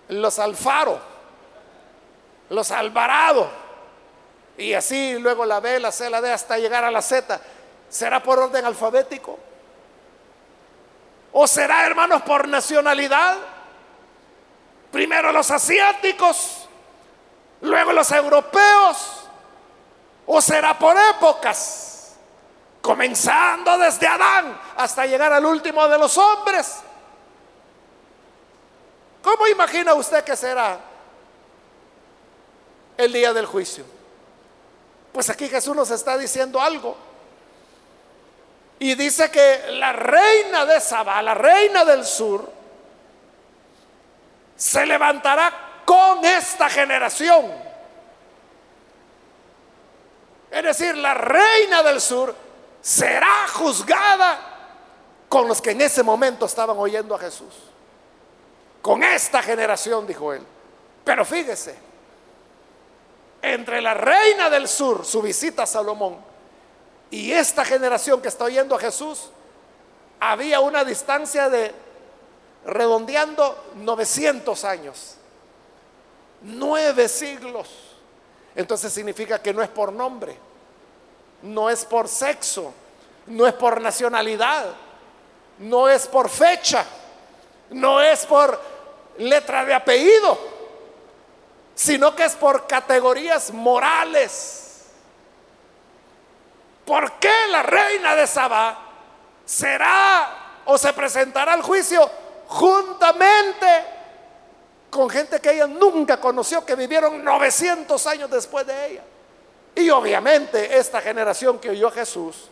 Los 0.08 0.38
Alfaro, 0.38 0.98
los 2.48 2.70
Alvarado, 2.70 3.50
y 4.56 4.72
así 4.72 5.18
luego 5.18 5.44
la 5.44 5.60
B, 5.60 5.80
la 5.80 5.92
C, 5.92 6.08
la 6.08 6.22
D 6.22 6.32
hasta 6.32 6.56
llegar 6.56 6.82
a 6.82 6.90
la 6.90 7.02
Z. 7.02 7.38
¿Será 7.90 8.22
por 8.22 8.38
orden 8.38 8.64
alfabético? 8.64 9.38
¿O 11.30 11.46
será, 11.46 11.84
hermanos, 11.84 12.22
por 12.22 12.48
nacionalidad? 12.48 13.36
Primero 14.90 15.30
los 15.30 15.50
asiáticos, 15.50 16.70
luego 17.60 17.92
los 17.92 18.10
europeos. 18.12 19.23
¿O 20.26 20.40
será 20.40 20.78
por 20.78 20.96
épocas? 20.96 22.14
Comenzando 22.80 23.78
desde 23.78 24.06
Adán 24.06 24.60
hasta 24.76 25.06
llegar 25.06 25.32
al 25.32 25.44
último 25.44 25.86
de 25.88 25.98
los 25.98 26.16
hombres. 26.18 26.80
¿Cómo 29.22 29.46
imagina 29.46 29.94
usted 29.94 30.22
que 30.22 30.36
será 30.36 30.78
el 32.96 33.12
día 33.12 33.32
del 33.32 33.46
juicio? 33.46 33.84
Pues 35.12 35.30
aquí 35.30 35.48
Jesús 35.48 35.74
nos 35.74 35.90
está 35.90 36.18
diciendo 36.18 36.60
algo. 36.60 36.96
Y 38.78 38.94
dice 38.96 39.30
que 39.30 39.64
la 39.70 39.92
reina 39.92 40.66
de 40.66 40.80
Saba, 40.80 41.22
la 41.22 41.34
reina 41.34 41.84
del 41.84 42.04
sur, 42.04 42.52
se 44.56 44.84
levantará 44.84 45.82
con 45.84 46.24
esta 46.24 46.68
generación. 46.68 47.50
Es 50.54 50.62
decir, 50.62 50.96
la 50.96 51.14
reina 51.14 51.82
del 51.82 52.00
sur 52.00 52.32
será 52.80 53.48
juzgada 53.52 54.38
con 55.28 55.48
los 55.48 55.60
que 55.60 55.72
en 55.72 55.80
ese 55.80 56.04
momento 56.04 56.46
estaban 56.46 56.78
oyendo 56.78 57.16
a 57.16 57.18
Jesús. 57.18 57.52
Con 58.80 59.02
esta 59.02 59.42
generación, 59.42 60.06
dijo 60.06 60.32
él. 60.32 60.46
Pero 61.02 61.24
fíjese, 61.24 61.74
entre 63.42 63.80
la 63.80 63.94
reina 63.94 64.48
del 64.48 64.68
sur, 64.68 65.04
su 65.04 65.20
visita 65.20 65.64
a 65.64 65.66
Salomón, 65.66 66.18
y 67.10 67.32
esta 67.32 67.64
generación 67.64 68.22
que 68.22 68.28
está 68.28 68.44
oyendo 68.44 68.76
a 68.76 68.78
Jesús, 68.78 69.30
había 70.20 70.60
una 70.60 70.84
distancia 70.84 71.48
de 71.48 71.74
redondeando 72.64 73.72
900 73.74 74.64
años. 74.64 75.16
Nueve 76.42 77.08
siglos. 77.08 77.83
Entonces 78.56 78.92
significa 78.92 79.42
que 79.42 79.52
no 79.52 79.62
es 79.62 79.68
por 79.68 79.92
nombre, 79.92 80.36
no 81.42 81.68
es 81.68 81.84
por 81.84 82.08
sexo, 82.08 82.72
no 83.26 83.46
es 83.46 83.54
por 83.54 83.80
nacionalidad, 83.80 84.66
no 85.58 85.88
es 85.88 86.06
por 86.06 86.28
fecha, 86.28 86.84
no 87.70 88.00
es 88.00 88.24
por 88.26 88.60
letra 89.18 89.64
de 89.64 89.74
apellido, 89.74 90.38
sino 91.74 92.14
que 92.14 92.24
es 92.24 92.34
por 92.34 92.66
categorías 92.66 93.52
morales. 93.52 94.60
¿Por 96.84 97.12
qué 97.12 97.32
la 97.50 97.62
reina 97.62 98.14
de 98.14 98.26
Saba 98.26 98.78
será 99.44 100.62
o 100.66 100.78
se 100.78 100.92
presentará 100.92 101.54
al 101.54 101.62
juicio 101.62 102.08
juntamente 102.46 103.66
con 104.94 105.10
gente 105.10 105.40
que 105.40 105.50
ella 105.50 105.66
nunca 105.66 106.20
conoció, 106.20 106.64
que 106.64 106.76
vivieron 106.76 107.24
900 107.24 108.06
años 108.06 108.30
después 108.30 108.64
de 108.64 108.92
ella. 108.92 109.02
Y 109.74 109.90
obviamente 109.90 110.78
esta 110.78 111.00
generación 111.00 111.58
que 111.58 111.70
oyó 111.70 111.88
a 111.88 111.90
Jesús 111.90 112.48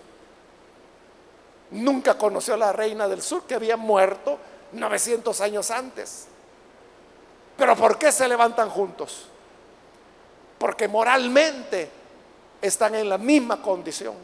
nunca 1.71 2.19
conoció 2.19 2.55
a 2.55 2.57
la 2.57 2.73
reina 2.73 3.07
del 3.07 3.23
sur 3.23 3.45
que 3.45 3.55
había 3.55 3.77
muerto 3.77 4.41
900 4.73 5.41
años 5.41 5.71
antes. 5.71 6.27
Pero 7.57 7.77
¿por 7.77 7.97
qué 7.97 8.11
se 8.11 8.27
levantan 8.27 8.71
juntos? 8.71 9.27
Porque 10.59 10.89
moralmente 10.89 11.89
están 12.61 12.97
en 12.97 13.09
la 13.09 13.19
misma 13.19 13.63
condición. 13.63 14.17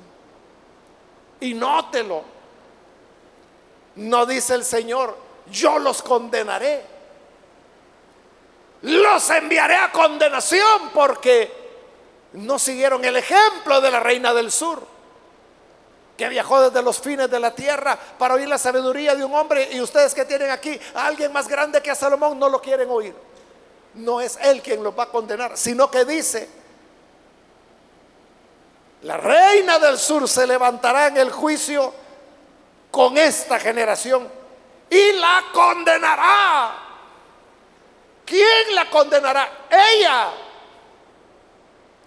Y 1.38 1.54
nótelo, 1.54 2.24
no 3.94 4.26
dice 4.26 4.54
el 4.54 4.64
Señor, 4.64 5.16
yo 5.52 5.78
los 5.78 6.02
condenaré. 6.02 6.97
Los 8.82 9.30
enviaré 9.30 9.76
a 9.76 9.90
condenación 9.90 10.90
porque 10.94 11.52
no 12.32 12.58
siguieron 12.58 13.04
el 13.04 13.16
ejemplo 13.16 13.80
de 13.80 13.90
la 13.90 14.00
reina 14.00 14.32
del 14.32 14.52
sur, 14.52 14.82
que 16.16 16.28
viajó 16.28 16.68
desde 16.68 16.82
los 16.82 17.00
fines 17.00 17.30
de 17.30 17.40
la 17.40 17.54
tierra 17.54 17.98
para 18.18 18.34
oír 18.34 18.48
la 18.48 18.58
sabiduría 18.58 19.14
de 19.14 19.24
un 19.24 19.34
hombre 19.34 19.68
y 19.72 19.80
ustedes 19.80 20.14
que 20.14 20.24
tienen 20.24 20.50
aquí 20.50 20.78
a 20.94 21.06
alguien 21.06 21.32
más 21.32 21.48
grande 21.48 21.80
que 21.80 21.90
a 21.90 21.94
Salomón 21.94 22.38
no 22.38 22.48
lo 22.48 22.60
quieren 22.60 22.88
oír. 22.90 23.14
No 23.94 24.20
es 24.20 24.38
él 24.42 24.62
quien 24.62 24.82
los 24.82 24.96
va 24.96 25.04
a 25.04 25.08
condenar, 25.08 25.56
sino 25.56 25.90
que 25.90 26.04
dice, 26.04 26.48
la 29.02 29.16
reina 29.16 29.78
del 29.78 29.98
sur 29.98 30.28
se 30.28 30.46
levantará 30.46 31.06
en 31.06 31.16
el 31.16 31.30
juicio 31.30 31.94
con 32.90 33.16
esta 33.16 33.58
generación 33.58 34.28
y 34.90 35.12
la 35.12 35.44
condenará. 35.52 36.87
¿Quién 38.28 38.74
la 38.74 38.90
condenará? 38.90 39.66
Ella. 39.70 40.30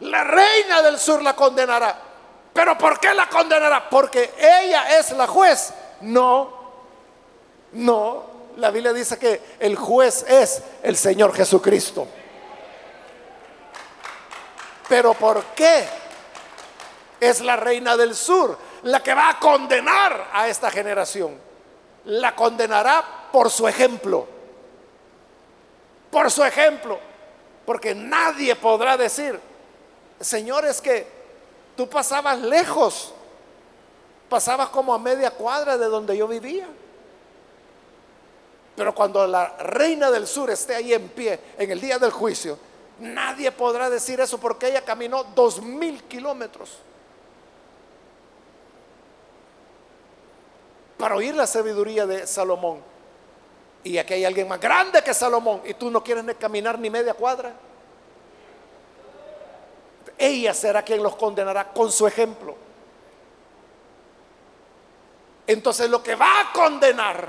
La 0.01 0.23
reina 0.23 0.81
del 0.81 0.99
sur 0.99 1.21
la 1.21 1.35
condenará. 1.35 1.99
¿Pero 2.53 2.77
por 2.77 2.99
qué 2.99 3.13
la 3.13 3.27
condenará? 3.29 3.89
Porque 3.89 4.33
ella 4.37 4.99
es 4.99 5.11
la 5.11 5.27
juez. 5.27 5.73
No, 6.01 6.53
no. 7.73 8.31
La 8.57 8.69
Biblia 8.69 8.93
dice 8.93 9.17
que 9.17 9.41
el 9.59 9.75
juez 9.75 10.25
es 10.27 10.61
el 10.83 10.97
Señor 10.97 11.33
Jesucristo. 11.33 12.07
Pero 14.89 15.13
¿por 15.13 15.43
qué 15.55 15.87
es 17.19 17.41
la 17.41 17.55
reina 17.55 17.95
del 17.95 18.13
sur 18.15 18.57
la 18.83 19.01
que 19.01 19.13
va 19.13 19.29
a 19.29 19.39
condenar 19.39 20.29
a 20.33 20.49
esta 20.49 20.69
generación? 20.69 21.51
la 22.05 22.35
condenará 22.35 23.03
por 23.31 23.49
su 23.49 23.67
ejemplo. 23.67 24.27
Por 26.11 26.29
su 26.29 26.43
ejemplo. 26.43 26.99
Porque 27.65 27.95
nadie 27.95 28.55
podrá 28.55 28.97
decir, 28.97 29.39
Señor, 30.19 30.65
es 30.65 30.81
que 30.81 31.07
tú 31.75 31.87
pasabas 31.89 32.39
lejos. 32.39 33.13
Pasabas 34.29 34.69
como 34.69 34.93
a 34.93 34.99
media 34.99 35.31
cuadra 35.31 35.77
de 35.77 35.85
donde 35.85 36.15
yo 36.15 36.27
vivía. 36.27 36.67
Pero 38.75 38.95
cuando 38.95 39.25
la 39.27 39.57
reina 39.57 40.09
del 40.09 40.27
sur 40.27 40.49
esté 40.49 40.75
ahí 40.75 40.93
en 40.93 41.09
pie 41.09 41.39
en 41.57 41.71
el 41.71 41.79
día 41.79 41.99
del 41.99 42.11
juicio, 42.11 42.57
nadie 42.99 43.51
podrá 43.51 43.89
decir 43.89 44.19
eso 44.19 44.37
porque 44.37 44.67
ella 44.67 44.83
caminó 44.83 45.23
dos 45.23 45.61
mil 45.61 46.03
kilómetros 46.03 46.77
para 51.01 51.15
oír 51.15 51.35
la 51.35 51.47
sabiduría 51.47 52.05
de 52.05 52.27
Salomón. 52.27 52.90
Y 53.83 53.97
aquí 53.97 54.13
hay 54.13 54.25
alguien 54.25 54.47
más 54.47 54.59
grande 54.59 55.01
que 55.01 55.13
Salomón 55.13 55.61
y 55.65 55.73
tú 55.73 55.89
no 55.89 56.03
quieres 56.03 56.23
ni 56.23 56.33
caminar 56.35 56.77
ni 56.77 56.89
media 56.89 57.13
cuadra. 57.13 57.53
Ella 60.17 60.53
será 60.53 60.83
quien 60.83 61.01
los 61.01 61.15
condenará 61.15 61.71
con 61.71 61.91
su 61.91 62.05
ejemplo. 62.05 62.55
Entonces 65.47 65.89
lo 65.89 66.03
que 66.03 66.15
va 66.15 66.41
a 66.41 66.53
condenar 66.53 67.27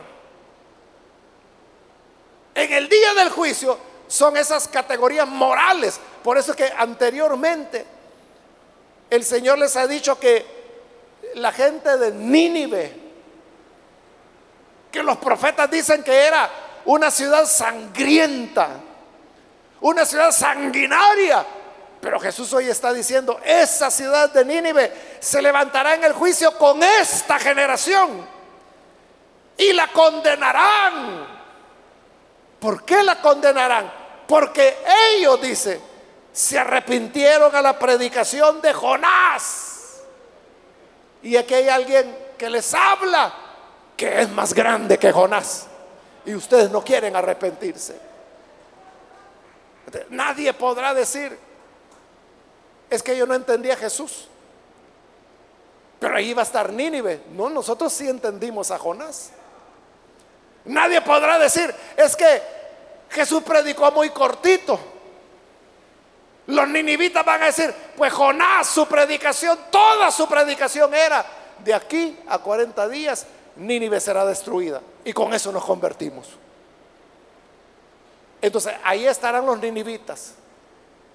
en 2.54 2.72
el 2.72 2.88
día 2.88 3.14
del 3.14 3.30
juicio 3.30 3.78
son 4.06 4.36
esas 4.36 4.68
categorías 4.68 5.26
morales. 5.26 5.98
Por 6.22 6.36
eso 6.36 6.50
es 6.50 6.56
que 6.56 6.72
anteriormente 6.76 7.86
el 9.08 9.24
Señor 9.24 9.58
les 9.58 9.74
ha 9.76 9.86
dicho 9.86 10.18
que 10.18 10.44
la 11.34 11.50
gente 11.50 11.96
de 11.96 12.12
Nínive 12.12 13.01
que 14.92 15.02
los 15.02 15.16
profetas 15.16 15.70
dicen 15.70 16.04
que 16.04 16.14
era 16.14 16.48
una 16.84 17.10
ciudad 17.10 17.46
sangrienta, 17.46 18.68
una 19.80 20.04
ciudad 20.04 20.30
sanguinaria. 20.30 21.44
Pero 22.00 22.20
Jesús 22.20 22.52
hoy 22.52 22.68
está 22.68 22.92
diciendo, 22.92 23.40
esa 23.42 23.90
ciudad 23.90 24.30
de 24.30 24.44
Nínive 24.44 25.16
se 25.18 25.40
levantará 25.40 25.94
en 25.94 26.04
el 26.04 26.12
juicio 26.12 26.56
con 26.58 26.82
esta 26.82 27.38
generación 27.38 28.26
y 29.56 29.72
la 29.72 29.88
condenarán. 29.88 31.26
¿Por 32.60 32.84
qué 32.84 33.02
la 33.02 33.20
condenarán? 33.20 33.90
Porque 34.28 34.78
ellos, 35.14 35.40
dice, 35.40 35.80
se 36.32 36.58
arrepintieron 36.58 37.54
a 37.54 37.62
la 37.62 37.78
predicación 37.78 38.60
de 38.60 38.72
Jonás. 38.72 40.02
Y 41.22 41.36
aquí 41.36 41.54
hay 41.54 41.68
alguien 41.68 42.34
que 42.36 42.50
les 42.50 42.74
habla 42.74 43.41
que 44.02 44.20
es 44.20 44.28
más 44.30 44.52
grande 44.52 44.98
que 44.98 45.12
Jonás. 45.12 45.68
Y 46.26 46.34
ustedes 46.34 46.72
no 46.72 46.82
quieren 46.82 47.14
arrepentirse. 47.14 47.96
Nadie 50.10 50.52
podrá 50.54 50.92
decir, 50.92 51.38
es 52.90 53.00
que 53.00 53.16
yo 53.16 53.26
no 53.26 53.34
entendía 53.34 53.74
a 53.74 53.76
Jesús. 53.76 54.26
Pero 56.00 56.16
ahí 56.16 56.34
va 56.34 56.42
a 56.42 56.44
estar 56.44 56.72
Nínive. 56.72 57.22
No, 57.30 57.48
nosotros 57.48 57.92
sí 57.92 58.08
entendimos 58.08 58.72
a 58.72 58.78
Jonás. 58.78 59.30
Nadie 60.64 61.00
podrá 61.02 61.38
decir, 61.38 61.72
es 61.96 62.16
que 62.16 62.42
Jesús 63.08 63.44
predicó 63.44 63.92
muy 63.92 64.10
cortito. 64.10 64.80
Los 66.48 66.66
ninivitas 66.66 67.24
van 67.24 67.40
a 67.40 67.46
decir, 67.46 67.72
pues 67.96 68.12
Jonás, 68.12 68.66
su 68.66 68.84
predicación, 68.88 69.56
toda 69.70 70.10
su 70.10 70.26
predicación 70.26 70.92
era 70.92 71.24
de 71.62 71.72
aquí 71.72 72.18
a 72.26 72.38
40 72.38 72.88
días 72.88 73.28
Nínive 73.56 74.00
será 74.00 74.24
destruida. 74.24 74.80
Y 75.04 75.12
con 75.12 75.34
eso 75.34 75.52
nos 75.52 75.64
convertimos. 75.64 76.28
Entonces 78.40 78.74
ahí 78.82 79.06
estarán 79.06 79.46
los 79.46 79.58
ninivitas. 79.58 80.34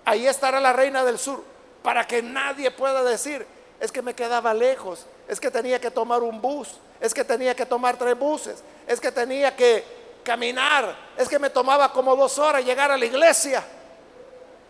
Ahí 0.05 0.27
estará 0.27 0.59
la 0.59 0.73
reina 0.73 1.03
del 1.03 1.19
sur. 1.19 1.43
Para 1.83 2.07
que 2.07 2.21
nadie 2.21 2.71
pueda 2.71 3.03
decir, 3.03 3.45
es 3.79 3.91
que 3.91 4.01
me 4.01 4.13
quedaba 4.13 4.53
lejos. 4.53 5.05
Es 5.27 5.39
que 5.39 5.51
tenía 5.51 5.79
que 5.79 5.91
tomar 5.91 6.21
un 6.23 6.41
bus. 6.41 6.69
Es 6.99 7.13
que 7.13 7.23
tenía 7.23 7.55
que 7.55 7.65
tomar 7.65 7.97
tres 7.97 8.17
buses. 8.17 8.63
Es 8.87 8.99
que 8.99 9.11
tenía 9.11 9.55
que 9.55 9.83
caminar. 10.23 10.95
Es 11.17 11.27
que 11.27 11.39
me 11.39 11.49
tomaba 11.49 11.91
como 11.91 12.15
dos 12.15 12.37
horas 12.39 12.63
llegar 12.63 12.91
a 12.91 12.97
la 12.97 13.05
iglesia. 13.05 13.63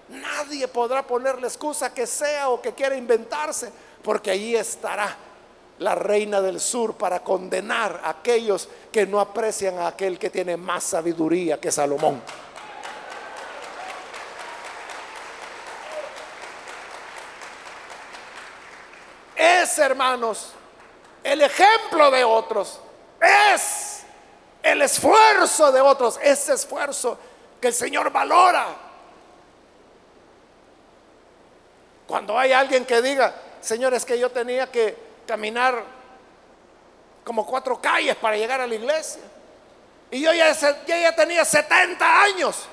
Nadie 0.10 0.68
podrá 0.68 1.06
ponerle 1.06 1.48
excusa 1.48 1.94
que 1.94 2.08
sea 2.08 2.50
o 2.50 2.62
que 2.62 2.74
quiera 2.74 2.96
inventarse. 2.96 3.72
Porque 4.02 4.32
ahí 4.32 4.56
estará 4.56 5.16
la 5.80 5.96
reina 5.96 6.42
del 6.42 6.60
sur 6.60 6.96
para 6.96 7.20
condenar 7.24 8.02
a 8.04 8.10
aquellos 8.10 8.68
que 8.92 9.06
no 9.06 9.20
aprecian 9.20 9.78
a 9.78 9.88
aquel 9.88 10.18
que 10.18 10.30
tiene 10.30 10.58
más 10.58 10.84
sabiduría 10.84 11.60
que 11.60 11.72
Salomón. 11.72 12.22
Es, 19.36 19.78
hermanos, 19.78 20.54
el 21.24 21.42
ejemplo 21.42 22.10
de 22.10 22.24
otros, 22.24 22.80
es 23.22 24.04
el 24.64 24.82
esfuerzo 24.82 25.72
de 25.72 25.82
otros, 25.82 26.20
ese 26.22 26.54
esfuerzo 26.54 27.20
que 27.62 27.68
el 27.68 27.74
Señor 27.74 28.12
valora. 28.12 28.66
Cuando 32.08 32.40
hay 32.40 32.54
alguien 32.54 32.86
que 32.86 33.02
diga, 33.02 33.36
Señor, 33.62 33.94
es 33.94 34.06
que 34.06 34.18
yo 34.18 34.32
tenía 34.32 34.72
que 34.72 35.07
caminar 35.28 35.84
como 37.24 37.46
cuatro 37.46 37.80
calles 37.80 38.16
para 38.16 38.38
llegar 38.38 38.62
a 38.62 38.66
la 38.66 38.74
iglesia. 38.74 39.22
Y 40.10 40.22
yo 40.22 40.32
ya, 40.34 41.16
tenía 41.16 41.44
70 41.44 42.24
años. 42.24 42.66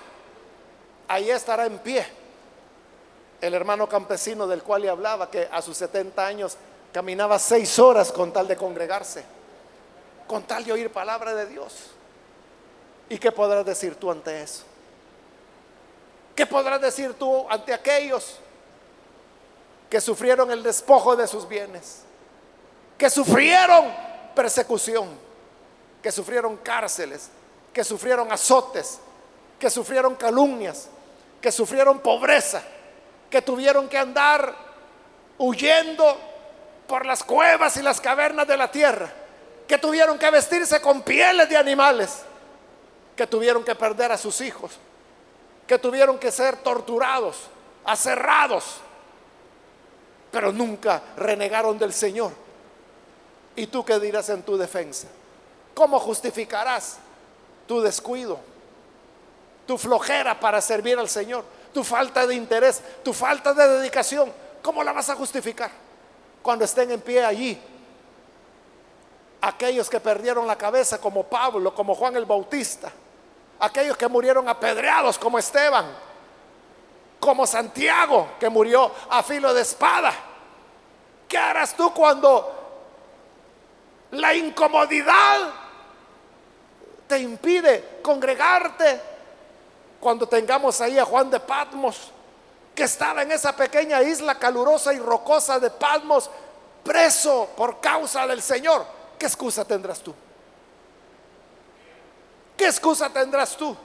Ahí 1.09 1.31
estará 1.31 1.67
en 1.67 1.79
pie 1.81 2.07
el 3.41 3.53
hermano 3.53 3.89
campesino 3.89 4.47
del 4.47 4.63
cual 4.63 4.83
le 4.83 4.89
hablaba, 4.89 5.31
que 5.31 5.49
a 5.51 5.61
sus 5.61 5.77
70 5.77 6.25
años 6.25 6.57
caminaba 6.93 7.39
seis 7.39 7.79
horas 7.79 8.11
con 8.11 8.33
tal 8.33 8.49
de 8.49 8.57
congregarse, 8.57 9.25
con 10.27 10.45
tal 10.45 10.65
de 10.65 10.73
oír 10.73 10.91
palabra 10.91 11.35
de 11.35 11.47
Dios. 11.47 11.91
¿Y 13.09 13.19
qué 13.19 13.33
podrás 13.33 13.67
decir 13.67 13.97
tú 13.97 14.11
ante 14.11 14.41
eso? 14.41 14.63
¿Qué 16.35 16.47
podrás 16.47 16.81
decir 16.81 17.15
tú 17.15 17.47
ante 17.51 17.75
aquellos 17.75 18.39
que 19.91 20.01
sufrieron 20.01 20.51
el 20.51 20.63
despojo 20.63 21.15
de 21.15 21.27
sus 21.27 21.47
bienes? 21.47 22.05
Que 22.99 23.11
sufrieron 23.11 23.87
persecución, 24.35 25.09
que 26.03 26.13
sufrieron 26.13 26.57
cárceles, 26.59 27.31
que 27.73 27.85
sufrieron 27.85 28.31
azotes, 28.31 29.01
que 29.59 29.71
sufrieron 29.71 30.15
calumnias, 30.15 30.89
que 31.41 31.51
sufrieron 31.51 32.01
pobreza, 32.01 32.63
que 33.31 33.43
tuvieron 33.43 33.89
que 33.89 33.99
andar 33.99 34.55
huyendo 35.39 36.21
por 36.87 37.07
las 37.07 37.25
cuevas 37.25 37.77
y 37.77 37.83
las 37.83 38.01
cavernas 38.01 38.47
de 38.47 38.57
la 38.57 38.71
tierra, 38.71 39.11
que 39.67 39.79
tuvieron 39.79 40.19
que 40.19 40.31
vestirse 40.31 40.81
con 40.81 41.03
pieles 41.03 41.49
de 41.49 41.57
animales, 41.57 42.23
que 43.17 43.27
tuvieron 43.27 43.65
que 43.65 43.75
perder 43.75 44.13
a 44.13 44.19
sus 44.19 44.41
hijos, 44.41 44.73
que 45.67 45.79
tuvieron 45.79 46.19
que 46.19 46.31
ser 46.31 46.57
torturados, 46.59 47.37
aserrados, 47.85 48.77
pero 50.31 50.53
nunca 50.53 51.03
renegaron 51.17 51.79
del 51.79 51.93
Señor. 51.93 52.44
¿Y 53.57 53.67
tú 53.67 53.85
qué 53.85 53.99
dirás 54.01 54.29
en 54.29 54.43
tu 54.43 54.57
defensa? 54.57 55.09
¿Cómo 55.75 55.99
justificarás 55.99 56.99
tu 57.67 57.81
descuido, 57.81 58.39
tu 59.67 59.79
flojera 59.79 60.39
para 60.39 60.61
servir 60.61 60.99
al 60.99 61.09
Señor? 61.09 61.45
tu 61.75 61.85
falta 61.85 62.27
de 62.27 62.37
interés, 62.37 62.81
tu 63.03 63.13
falta 63.13 63.53
de 63.53 63.69
dedicación, 63.69 64.33
¿cómo 64.63 64.83
la 64.83 64.93
vas 64.93 65.11
a 65.11 65.17
justificar 65.17 65.71
cuando 66.41 66.65
estén 66.65 66.91
en 66.93 67.01
pie 67.01 67.23
allí? 67.23 67.61
Aquellos 69.43 69.91
que 69.91 70.01
perdieron 70.01 70.47
la 70.47 70.57
cabeza 70.57 70.99
como 70.99 71.25
Pablo, 71.25 71.75
como 71.75 71.95
Juan 71.95 72.17
el 72.17 72.25
Bautista, 72.25 72.91
aquellos 73.59 73.97
que 73.97 74.09
murieron 74.09 74.49
apedreados 74.49 75.19
como 75.19 75.39
Esteban, 75.39 75.85
como 77.19 77.45
Santiago, 77.47 78.29
que 78.39 78.49
murió 78.49 78.91
a 79.11 79.23
filo 79.23 79.53
de 79.53 79.63
espada. 79.63 80.15
¿Qué 81.29 81.37
harás 81.37 81.75
tú 81.75 81.93
cuando 81.93 82.64
la 84.15 84.35
incomodidad 84.35 85.51
te 87.07 87.19
impide 87.19 87.99
congregarte 88.03 89.01
cuando 90.01 90.27
tengamos 90.29 90.81
ahí 90.81 90.99
a 90.99 91.05
Juan 91.05 91.31
de 91.31 91.41
Patmos, 91.41 92.13
que 92.75 92.85
estaba 92.85 93.23
en 93.23 93.33
esa 93.33 93.55
pequeña 93.57 94.03
isla 94.03 94.39
calurosa 94.39 94.93
y 94.93 94.99
rocosa 94.99 95.59
de 95.59 95.71
Patmos, 95.71 96.31
preso 96.83 97.49
por 97.57 97.81
causa 97.81 98.27
del 98.27 98.43
Señor, 98.43 98.85
¿qué 99.19 99.27
excusa 99.27 99.65
tendrás 99.65 100.01
tú? 100.01 100.15
¿Qué 102.57 102.67
excusa 102.67 103.11
tendrás 103.11 103.57
tú 103.57 103.77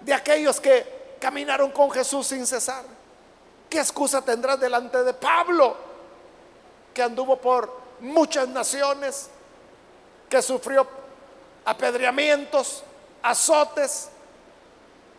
de 0.00 0.14
aquellos 0.14 0.60
que 0.60 1.16
caminaron 1.20 1.70
con 1.70 1.90
Jesús 1.90 2.26
sin 2.28 2.46
cesar? 2.46 2.84
¿Qué 3.68 3.78
excusa 3.78 4.22
tendrás 4.22 4.60
delante 4.60 5.02
de 5.02 5.12
Pablo, 5.14 5.76
que 6.94 7.02
anduvo 7.02 7.36
por 7.36 7.85
muchas 8.00 8.48
naciones, 8.48 9.28
que 10.28 10.42
sufrió 10.42 10.86
apedreamientos, 11.64 12.82
azotes, 13.22 14.08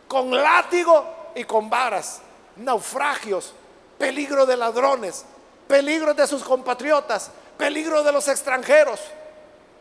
con 0.07 0.31
látigo 0.31 1.31
y 1.35 1.43
con 1.43 1.69
varas, 1.69 2.21
naufragios, 2.55 3.53
peligro 3.97 4.45
de 4.45 4.57
ladrones, 4.57 5.25
peligro 5.67 6.13
de 6.13 6.27
sus 6.27 6.43
compatriotas, 6.43 7.31
peligro 7.57 8.03
de 8.03 8.11
los 8.11 8.27
extranjeros, 8.27 8.99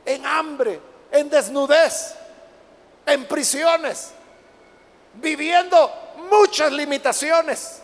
en 0.05 0.25
hambre, 0.27 0.81
en 1.11 1.29
desnudez, 1.29 2.15
en 3.05 3.27
prisiones, 3.27 4.11
viviendo 5.15 5.93
muchas 6.31 6.73
limitaciones. 6.73 7.81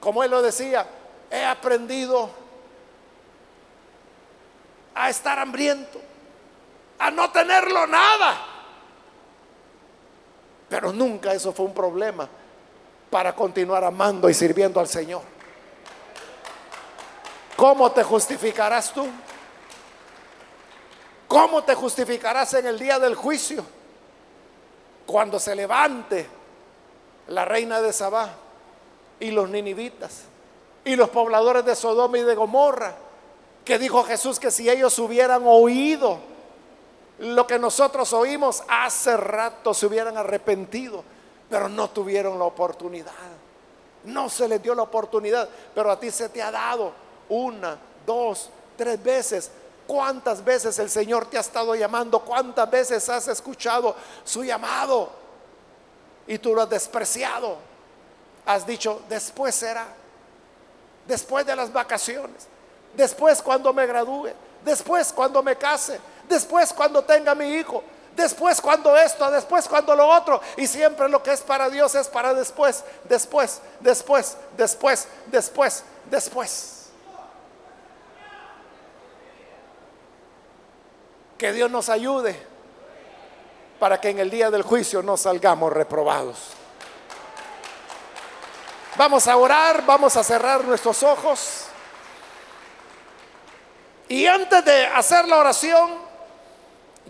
Como 0.00 0.22
él 0.22 0.30
lo 0.30 0.42
decía, 0.42 0.86
he 1.30 1.44
aprendido 1.44 2.30
a 4.96 5.08
estar 5.08 5.38
hambriento, 5.38 6.00
a 6.98 7.10
no 7.10 7.30
tenerlo 7.30 7.86
nada 7.86 8.56
pero 10.68 10.92
nunca 10.92 11.32
eso 11.32 11.52
fue 11.52 11.66
un 11.66 11.74
problema 11.74 12.28
para 13.10 13.34
continuar 13.34 13.84
amando 13.84 14.28
y 14.28 14.34
sirviendo 14.34 14.80
al 14.80 14.88
Señor. 14.88 15.22
¿Cómo 17.56 17.90
te 17.92 18.02
justificarás 18.02 18.92
tú? 18.92 19.06
¿Cómo 21.28 21.62
te 21.62 21.74
justificarás 21.74 22.54
en 22.54 22.66
el 22.66 22.78
día 22.78 22.98
del 22.98 23.14
juicio? 23.14 23.64
Cuando 25.06 25.38
se 25.38 25.54
levante 25.54 26.26
la 27.28 27.44
reina 27.44 27.80
de 27.80 27.92
Sabá 27.92 28.30
y 29.20 29.30
los 29.30 29.48
ninivitas 29.48 30.24
y 30.84 30.96
los 30.96 31.08
pobladores 31.08 31.64
de 31.64 31.74
Sodoma 31.74 32.18
y 32.18 32.22
de 32.22 32.34
Gomorra, 32.34 32.94
que 33.66 33.78
dijo 33.78 34.04
Jesús 34.04 34.38
que 34.38 34.52
si 34.52 34.70
ellos 34.70 34.96
hubieran 35.00 35.42
oído 35.44 36.18
lo 37.18 37.46
que 37.46 37.58
nosotros 37.58 38.12
oímos 38.12 38.62
hace 38.68 39.16
rato 39.16 39.74
se 39.74 39.86
hubieran 39.86 40.16
arrepentido, 40.16 41.02
pero 41.50 41.68
no 41.68 41.90
tuvieron 41.90 42.38
la 42.38 42.44
oportunidad. 42.44 43.12
No 44.04 44.28
se 44.28 44.46
les 44.46 44.62
dio 44.62 44.74
la 44.74 44.82
oportunidad, 44.82 45.48
pero 45.74 45.90
a 45.90 45.98
ti 45.98 46.12
se 46.12 46.28
te 46.28 46.40
ha 46.40 46.50
dado 46.52 46.92
una, 47.28 47.76
dos, 48.06 48.50
tres 48.76 49.02
veces. 49.02 49.50
¿Cuántas 49.86 50.44
veces 50.44 50.78
el 50.78 50.88
Señor 50.88 51.26
te 51.26 51.36
ha 51.36 51.40
estado 51.40 51.74
llamando? 51.74 52.20
¿Cuántas 52.20 52.70
veces 52.70 53.08
has 53.08 53.26
escuchado 53.26 53.96
su 54.24 54.44
llamado? 54.44 55.10
Y 56.28 56.38
tú 56.38 56.54
lo 56.54 56.62
has 56.62 56.70
despreciado. 56.70 57.56
Has 58.44 58.64
dicho, 58.64 59.02
después 59.08 59.56
será. 59.56 59.88
Después 61.08 61.44
de 61.44 61.56
las 61.56 61.72
vacaciones. 61.72 62.46
Después 62.96 63.42
cuando 63.42 63.72
me 63.72 63.86
gradúe. 63.86 64.30
Después 64.64 65.12
cuando 65.12 65.42
me 65.42 65.56
case 65.56 66.00
después 66.28 66.72
cuando 66.72 67.02
tenga 67.02 67.34
mi 67.34 67.46
hijo, 67.54 67.82
después 68.14 68.60
cuando 68.60 68.96
esto, 68.96 69.30
después 69.30 69.68
cuando 69.68 69.94
lo 69.94 70.08
otro. 70.08 70.40
Y 70.56 70.66
siempre 70.66 71.08
lo 71.08 71.22
que 71.22 71.32
es 71.32 71.40
para 71.40 71.68
Dios 71.68 71.94
es 71.94 72.08
para 72.08 72.34
después, 72.34 72.84
después, 73.04 73.60
después, 73.80 74.36
después, 74.56 75.08
después, 75.26 75.84
después. 76.10 76.72
Que 81.38 81.52
Dios 81.52 81.70
nos 81.70 81.88
ayude 81.90 82.40
para 83.78 84.00
que 84.00 84.08
en 84.08 84.18
el 84.18 84.30
día 84.30 84.50
del 84.50 84.62
juicio 84.62 85.02
no 85.02 85.18
salgamos 85.18 85.70
reprobados. 85.70 86.38
Vamos 88.96 89.28
a 89.28 89.36
orar, 89.36 89.84
vamos 89.84 90.16
a 90.16 90.24
cerrar 90.24 90.64
nuestros 90.64 91.02
ojos. 91.02 91.66
Y 94.08 94.26
antes 94.26 94.64
de 94.64 94.86
hacer 94.86 95.26
la 95.26 95.38
oración, 95.38 95.90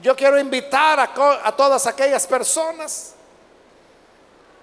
yo 0.01 0.16
quiero 0.16 0.38
invitar 0.38 0.99
a, 1.01 1.57
todas 1.57 1.86
aquellas 1.86 2.26
personas 2.26 3.14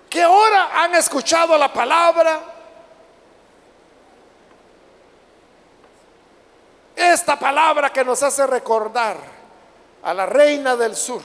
que 0.10 0.22
ahora 0.22 0.84
han 0.84 0.96
escuchado 0.96 1.58
la 1.58 1.72
palabra, 1.72 2.40
esta 6.96 7.38
palabra 7.38 7.92
que 7.92 8.06
nos 8.06 8.22
hace 8.22 8.46
recordar 8.46 9.18
a 10.04 10.14
la 10.14 10.26
reina 10.26 10.76
del 10.76 10.96
sur, 10.96 11.22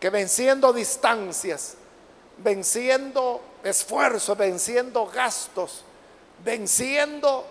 que 0.00 0.10
venciendo 0.10 0.72
distancias, 0.72 1.76
venciendo 2.38 3.40
esfuerzos, 3.62 4.36
venciendo 4.36 5.06
gastos, 5.06 5.84
venciendo 6.44 7.46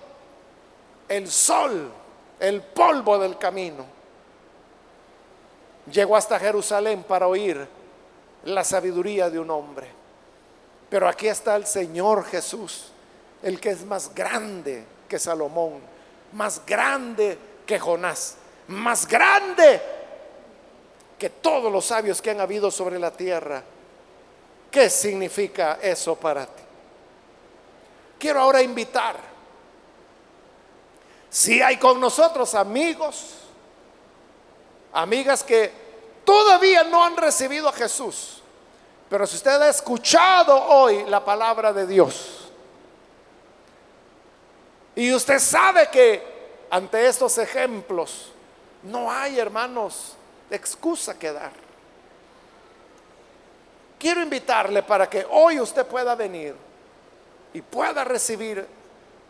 el 1.07 1.29
sol, 1.29 1.91
el 2.39 2.61
polvo 2.61 3.17
del 3.17 3.37
camino, 3.37 3.85
llegó 5.91 6.15
hasta 6.15 6.39
Jerusalén 6.39 7.03
para 7.03 7.27
oír 7.27 7.67
la 8.45 8.63
sabiduría 8.63 9.29
de 9.29 9.39
un 9.39 9.49
hombre. 9.49 9.87
Pero 10.89 11.07
aquí 11.07 11.27
está 11.27 11.55
el 11.55 11.65
Señor 11.65 12.25
Jesús, 12.25 12.91
el 13.41 13.59
que 13.59 13.71
es 13.71 13.85
más 13.85 14.13
grande 14.13 14.85
que 15.07 15.17
Salomón, 15.19 15.79
más 16.33 16.61
grande 16.65 17.37
que 17.65 17.79
Jonás, 17.79 18.35
más 18.67 19.07
grande 19.07 19.81
que 21.17 21.29
todos 21.29 21.71
los 21.71 21.85
sabios 21.85 22.21
que 22.21 22.31
han 22.31 22.41
habido 22.41 22.69
sobre 22.69 22.99
la 22.99 23.11
tierra. 23.11 23.63
¿Qué 24.69 24.89
significa 24.89 25.79
eso 25.81 26.15
para 26.15 26.45
ti? 26.45 26.63
Quiero 28.19 28.41
ahora 28.41 28.61
invitar, 28.61 29.15
si 31.33 31.63
hay 31.63 31.77
con 31.77 31.99
nosotros 31.99 32.53
amigos, 32.53 33.31
amigas 34.93 35.43
que 35.43 35.71
todavía 36.23 36.83
no 36.83 37.03
han 37.03 37.17
recibido 37.17 37.67
a 37.67 37.73
Jesús, 37.73 38.43
pero 39.09 39.25
si 39.25 39.37
usted 39.37 39.59
ha 39.59 39.67
escuchado 39.67 40.55
hoy 40.55 41.05
la 41.05 41.25
palabra 41.25 41.73
de 41.73 41.87
Dios 41.87 42.51
y 44.95 45.11
usted 45.11 45.39
sabe 45.39 45.89
que 45.89 46.23
ante 46.69 47.07
estos 47.07 47.39
ejemplos 47.39 48.31
no 48.83 49.11
hay, 49.11 49.39
hermanos, 49.39 50.15
excusa 50.51 51.17
que 51.17 51.33
dar. 51.33 51.51
Quiero 53.97 54.21
invitarle 54.21 54.83
para 54.83 55.09
que 55.09 55.25
hoy 55.31 55.59
usted 55.59 55.83
pueda 55.87 56.13
venir 56.13 56.55
y 57.55 57.61
pueda 57.63 58.03
recibir 58.03 58.82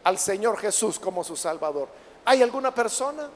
al 0.03 0.17
Señor 0.17 0.57
Jesús 0.57 0.99
como 0.99 1.23
su 1.23 1.35
Salvador. 1.35 1.87
¿Hay 2.25 2.41
alguna 2.41 2.73
persona? 2.73 3.29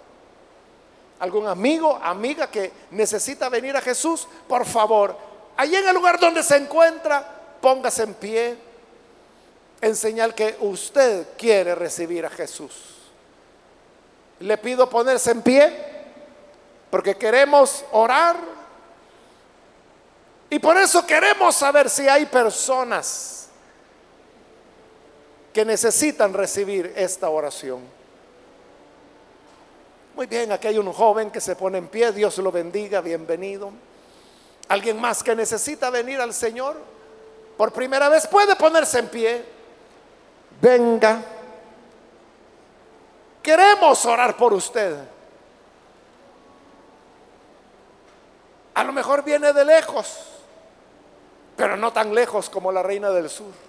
¿Algún 1.19 1.47
amigo, 1.47 1.99
amiga 2.01 2.49
que 2.49 2.71
necesita 2.91 3.49
venir 3.49 3.75
a 3.75 3.81
Jesús? 3.81 4.27
Por 4.47 4.65
favor, 4.65 5.15
Allí 5.57 5.75
en 5.75 5.87
el 5.87 5.95
lugar 5.95 6.19
donde 6.19 6.43
se 6.43 6.55
encuentra, 6.55 7.27
póngase 7.59 8.03
en 8.03 8.13
pie 8.13 8.57
en 9.81 9.95
señal 9.95 10.35
que 10.35 10.55
usted 10.61 11.29
quiere 11.35 11.73
recibir 11.73 12.25
a 12.25 12.29
Jesús. 12.29 12.73
Le 14.39 14.55
pido 14.59 14.87
ponerse 14.87 15.31
en 15.31 15.41
pie 15.41 15.75
porque 16.91 17.15
queremos 17.15 17.83
orar 17.91 18.37
y 20.49 20.59
por 20.59 20.77
eso 20.77 21.05
queremos 21.07 21.55
saber 21.55 21.89
si 21.89 22.07
hay 22.07 22.27
personas 22.27 23.36
que 25.57 25.65
necesitan 25.65 26.35
recibir 26.35 26.93
esta 26.95 27.31
oración. 27.31 27.81
Muy 30.15 30.27
bien, 30.27 30.51
aquí 30.51 30.67
hay 30.67 30.77
un 30.77 30.93
joven 30.93 31.31
que 31.31 31.41
se 31.41 31.55
pone 31.55 31.79
en 31.79 31.87
pie, 31.87 32.11
Dios 32.11 32.37
lo 32.37 32.51
bendiga, 32.51 33.01
bienvenido. 33.01 33.71
Alguien 34.67 35.01
más 35.01 35.23
que 35.23 35.35
necesita 35.35 35.89
venir 35.89 36.21
al 36.21 36.31
Señor 36.31 36.77
por 37.57 37.73
primera 37.73 38.07
vez 38.07 38.27
puede 38.27 38.55
ponerse 38.55 38.99
en 38.99 39.07
pie. 39.07 39.45
Venga. 40.61 41.23
Queremos 43.41 44.05
orar 44.05 44.37
por 44.37 44.53
usted. 44.53 44.95
A 48.75 48.83
lo 48.83 48.93
mejor 48.93 49.23
viene 49.23 49.51
de 49.53 49.65
lejos, 49.65 50.19
pero 51.55 51.75
no 51.75 51.91
tan 51.91 52.13
lejos 52.13 52.47
como 52.47 52.71
la 52.71 52.83
reina 52.83 53.09
del 53.09 53.27
sur. 53.27 53.66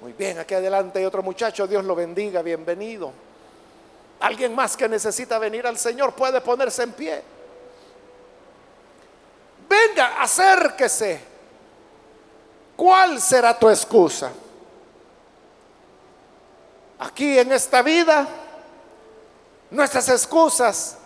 Muy 0.00 0.12
bien, 0.12 0.38
aquí 0.38 0.54
adelante 0.54 0.98
hay 0.98 1.04
otro 1.04 1.22
muchacho, 1.22 1.66
Dios 1.66 1.84
lo 1.84 1.94
bendiga, 1.94 2.42
bienvenido. 2.42 3.12
Alguien 4.20 4.54
más 4.54 4.76
que 4.76 4.88
necesita 4.88 5.38
venir 5.38 5.66
al 5.66 5.78
Señor 5.78 6.14
puede 6.14 6.40
ponerse 6.40 6.82
en 6.82 6.92
pie. 6.92 7.22
Venga, 9.68 10.22
acérquese. 10.22 11.20
¿Cuál 12.76 13.20
será 13.20 13.58
tu 13.58 13.68
excusa? 13.70 14.32
Aquí 16.98 17.38
en 17.38 17.52
esta 17.52 17.82
vida, 17.82 18.26
nuestras 19.70 20.08
excusas 20.10 20.96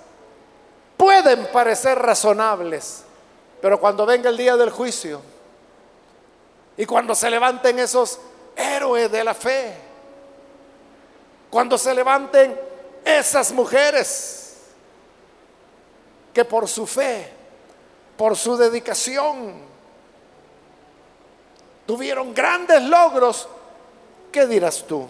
pueden 0.96 1.46
parecer 1.52 1.98
razonables, 1.98 3.04
pero 3.62 3.80
cuando 3.80 4.04
venga 4.04 4.28
el 4.28 4.36
día 4.36 4.56
del 4.56 4.70
juicio 4.70 5.20
y 6.76 6.86
cuando 6.86 7.14
se 7.14 7.30
levanten 7.30 7.78
esos 7.78 8.18
héroes 8.60 9.10
de 9.10 9.24
la 9.24 9.34
fe, 9.34 9.74
cuando 11.50 11.76
se 11.78 11.94
levanten 11.94 12.58
esas 13.04 13.52
mujeres 13.52 14.58
que 16.32 16.44
por 16.44 16.68
su 16.68 16.86
fe 16.86 17.40
por 18.20 18.36
su 18.36 18.54
dedicación. 18.54 19.54
Tuvieron 21.86 22.34
grandes 22.34 22.82
logros. 22.82 23.48
¿Qué 24.30 24.46
dirás 24.46 24.84
tú? 24.86 25.08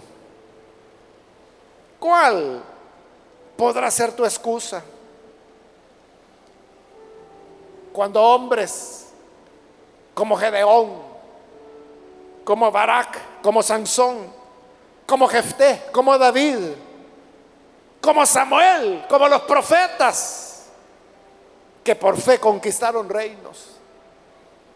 ¿Cuál 1.99 2.63
podrá 3.57 3.91
ser 3.91 4.13
tu 4.13 4.25
excusa? 4.25 4.85
Cuando 7.93 8.23
hombres 8.23 9.09
como 10.15 10.37
Gedeón, 10.37 11.10
como 12.51 12.69
Barak, 12.73 13.43
como 13.43 13.63
Sansón, 13.63 14.27
como 15.07 15.29
Jefté, 15.29 15.85
como 15.93 16.19
David, 16.19 16.59
como 18.01 18.27
Samuel, 18.27 19.05
como 19.09 19.29
los 19.29 19.43
profetas, 19.43 20.65
que 21.85 21.95
por 21.95 22.21
fe 22.21 22.41
conquistaron 22.41 23.09
reinos, 23.09 23.79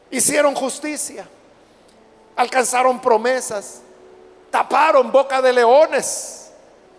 hicieron 0.08 0.54
justicia, 0.54 1.26
alcanzaron 2.36 3.00
promesas, 3.00 3.80
taparon 4.52 5.10
boca 5.10 5.42
de 5.42 5.52
leones, 5.52 6.52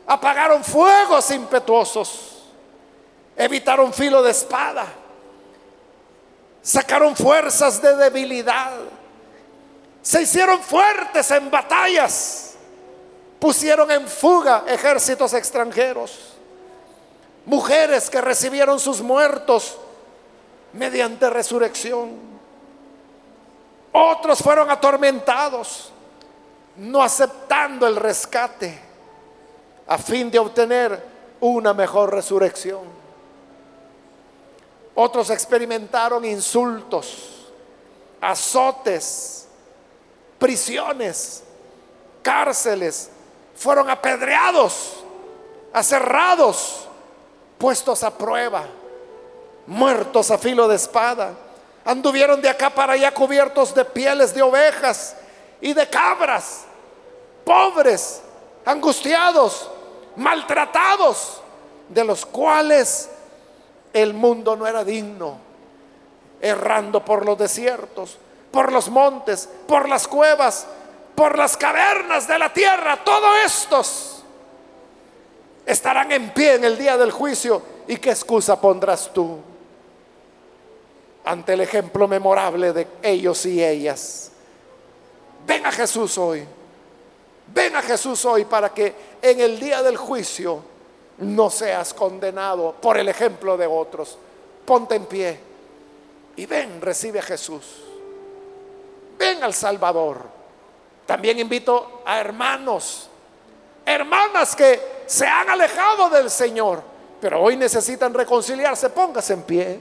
apagaron 0.05 0.61
fuegos 0.61 1.32
impetuosos, 1.32 2.49
evitaron 3.38 3.93
filo 3.93 4.21
de 4.21 4.32
espada, 4.32 4.88
sacaron 6.61 7.15
fuerzas 7.15 7.82
de 7.82 7.95
debilidad, 7.95 8.73
se 10.05 10.21
hicieron 10.21 10.61
fuertes 10.61 11.31
en 11.31 11.49
batallas, 11.49 12.53
pusieron 13.39 13.89
en 13.89 14.07
fuga 14.07 14.63
ejércitos 14.67 15.33
extranjeros, 15.33 16.35
mujeres 17.43 18.07
que 18.07 18.21
recibieron 18.21 18.79
sus 18.79 19.01
muertos 19.01 19.79
mediante 20.73 21.27
resurrección. 21.27 22.11
Otros 23.91 24.43
fueron 24.43 24.69
atormentados, 24.69 25.91
no 26.77 27.01
aceptando 27.01 27.87
el 27.87 27.95
rescate, 27.95 28.79
a 29.87 29.97
fin 29.97 30.29
de 30.29 30.37
obtener 30.37 31.03
una 31.39 31.73
mejor 31.73 32.13
resurrección. 32.13 32.83
Otros 34.93 35.31
experimentaron 35.31 36.23
insultos, 36.25 37.47
azotes, 38.21 39.44
prisiones, 40.38 41.43
cárceles, 42.21 43.09
fueron 43.55 43.89
apedreados, 43.89 45.03
aserrados, 45.73 46.88
puestos 47.57 48.03
a 48.03 48.17
prueba 48.17 48.65
muertos 49.67 50.31
a 50.31 50.38
filo 50.38 50.67
de 50.67 50.75
espada. 50.75 51.33
Anduvieron 51.83 52.41
de 52.41 52.49
acá 52.49 52.69
para 52.69 52.93
allá 52.93 53.13
cubiertos 53.13 53.73
de 53.73 53.86
pieles 53.86 54.33
de 54.33 54.41
ovejas 54.41 55.15
y 55.61 55.73
de 55.73 55.88
cabras, 55.88 56.65
pobres, 57.43 58.21
angustiados, 58.65 59.69
maltratados, 60.15 61.41
de 61.89 62.03
los 62.03 62.25
cuales 62.25 63.09
el 63.93 64.13
mundo 64.13 64.55
no 64.55 64.65
era 64.65 64.83
digno, 64.83 65.38
errando 66.41 67.05
por 67.05 67.25
los 67.25 67.38
desiertos, 67.38 68.17
por 68.55 68.71
los 68.71 68.89
montes, 68.89 69.49
por 69.67 69.89
las 69.89 70.07
cuevas, 70.07 70.65
por 71.13 71.37
las 71.37 71.57
cavernas 71.57 72.25
de 72.25 72.39
la 72.39 72.53
tierra, 72.53 73.03
todos 73.03 73.31
estos 73.45 74.23
estarán 75.65 76.09
en 76.13 76.29
pie 76.29 76.53
en 76.53 76.63
el 76.63 76.77
día 76.77 76.95
del 76.95 77.11
juicio. 77.11 77.61
¿Y 77.85 77.97
qué 77.97 78.11
excusa 78.11 78.59
pondrás 78.61 79.11
tú? 79.13 79.39
ante 81.25 81.53
el 81.53 81.61
ejemplo 81.61 82.07
memorable 82.07 82.71
de 82.71 82.87
ellos 83.01 83.45
y 83.47 83.63
ellas. 83.63 84.31
Ven 85.45 85.65
a 85.65 85.71
Jesús 85.71 86.17
hoy. 86.17 86.45
Ven 87.53 87.75
a 87.75 87.81
Jesús 87.81 88.23
hoy 88.25 88.45
para 88.45 88.69
que 88.73 88.93
en 89.21 89.39
el 89.39 89.59
día 89.59 89.81
del 89.81 89.97
juicio 89.97 90.61
no 91.17 91.49
seas 91.49 91.93
condenado 91.93 92.75
por 92.79 92.97
el 92.97 93.09
ejemplo 93.09 93.57
de 93.57 93.65
otros. 93.65 94.17
Ponte 94.65 94.95
en 94.95 95.05
pie 95.05 95.39
y 96.35 96.45
ven, 96.45 96.79
recibe 96.79 97.19
a 97.19 97.23
Jesús. 97.23 97.84
Ven 99.18 99.43
al 99.43 99.53
Salvador. 99.53 100.22
También 101.05 101.39
invito 101.39 102.01
a 102.05 102.20
hermanos, 102.20 103.09
hermanas 103.86 104.55
que 104.55 105.03
se 105.05 105.28
han 105.28 105.49
alejado 105.49 106.09
del 106.09 106.30
Señor, 106.30 106.82
pero 107.22 107.41
hoy 107.41 107.55
necesitan 107.55 108.13
reconciliarse. 108.13 108.89
Póngase 108.89 109.34
en 109.34 109.43
pie 109.43 109.80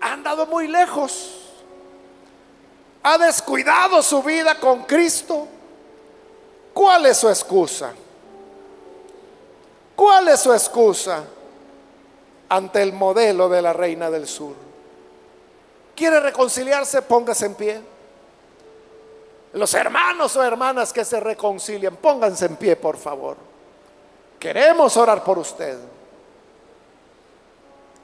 han 0.00 0.22
dado 0.22 0.46
muy 0.46 0.68
lejos. 0.68 1.34
ha 3.02 3.16
descuidado 3.16 4.02
su 4.02 4.22
vida 4.22 4.58
con 4.58 4.82
Cristo, 4.82 5.46
¿cuál 6.74 7.06
es 7.06 7.16
su 7.16 7.28
excusa? 7.28 7.94
¿Cuál 9.96 10.28
es 10.28 10.40
su 10.40 10.52
excusa 10.52 11.24
ante 12.48 12.82
el 12.82 12.92
modelo 12.92 13.48
de 13.48 13.62
la 13.62 13.72
reina 13.72 14.10
del 14.10 14.26
sur? 14.26 14.67
¿Quiere 15.98 16.20
reconciliarse? 16.20 17.02
Póngase 17.02 17.46
en 17.46 17.54
pie. 17.56 17.80
Los 19.54 19.74
hermanos 19.74 20.36
o 20.36 20.44
hermanas 20.44 20.92
que 20.92 21.04
se 21.04 21.18
reconcilian, 21.18 21.96
pónganse 21.96 22.46
en 22.46 22.54
pie, 22.54 22.76
por 22.76 22.96
favor. 22.96 23.36
Queremos 24.38 24.96
orar 24.96 25.24
por 25.24 25.38
usted. 25.38 25.76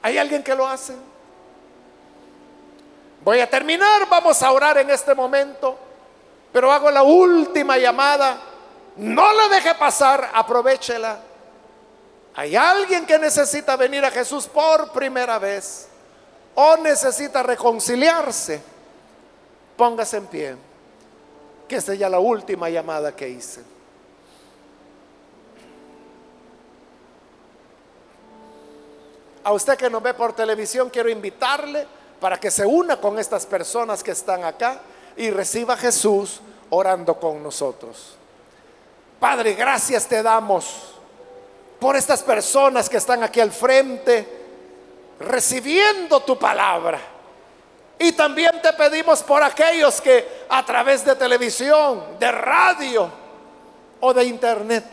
¿Hay 0.01 0.17
alguien 0.17 0.43
que 0.43 0.53
lo 0.53 0.67
hace? 0.67 0.93
Voy 3.23 3.39
a 3.39 3.49
terminar, 3.49 4.09
vamos 4.09 4.43
a 4.43 4.51
orar 4.51 4.77
en 4.77 4.89
este 4.89 5.15
momento, 5.15 5.79
pero 6.51 6.73
hago 6.73 6.91
la 6.91 7.03
última 7.03 7.77
llamada. 7.77 8.37
No 8.97 9.31
la 9.31 9.47
deje 9.47 9.73
pasar, 9.73 10.31
aprovechela. 10.33 11.17
Hay 12.33 12.57
alguien 12.57 13.05
que 13.05 13.17
necesita 13.17 13.77
venir 13.77 14.03
a 14.03 14.11
Jesús 14.11 14.47
por 14.47 14.91
primera 14.91 15.39
vez 15.39 15.87
o 16.55 16.77
necesita 16.77 17.43
reconciliarse. 17.43 18.61
Póngase 19.77 20.17
en 20.17 20.27
pie, 20.27 20.55
que 21.67 21.75
esta 21.75 21.93
es 21.93 21.99
ya 21.99 22.09
la 22.09 22.19
última 22.19 22.69
llamada 22.69 23.15
que 23.15 23.29
hice. 23.29 23.61
A 29.43 29.53
usted 29.53 29.77
que 29.77 29.89
nos 29.89 30.01
ve 30.01 30.13
por 30.13 30.33
televisión, 30.33 30.89
quiero 30.89 31.09
invitarle 31.09 31.85
para 32.19 32.39
que 32.39 32.49
se 32.49 32.65
una 32.65 32.99
con 32.99 33.19
estas 33.19 33.45
personas 33.45 34.01
que 34.01 34.11
están 34.11 34.43
acá 34.43 34.79
y 35.15 35.29
reciba 35.29 35.75
a 35.75 35.77
Jesús 35.77 36.41
orando 36.71 37.19
con 37.19 37.43
nosotros. 37.43 38.15
Padre, 39.19 39.53
gracias 39.53 40.07
te 40.07 40.23
damos 40.23 40.95
por 41.79 41.95
estas 41.95 42.23
personas 42.23 42.89
que 42.89 42.97
están 42.97 43.21
aquí 43.23 43.39
al 43.39 43.51
frente, 43.51 44.44
recibiendo 45.19 46.19
tu 46.21 46.37
palabra. 46.37 46.99
Y 47.97 48.11
también 48.11 48.61
te 48.61 48.73
pedimos 48.73 49.23
por 49.23 49.41
aquellos 49.41 50.01
que 50.01 50.45
a 50.49 50.65
través 50.65 51.05
de 51.05 51.15
televisión, 51.15 52.19
de 52.19 52.31
radio 52.31 53.09
o 54.01 54.13
de 54.13 54.25
internet, 54.25 54.83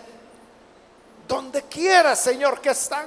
donde 1.26 1.62
quiera, 1.62 2.14
Señor, 2.14 2.60
que 2.60 2.70
están, 2.70 3.06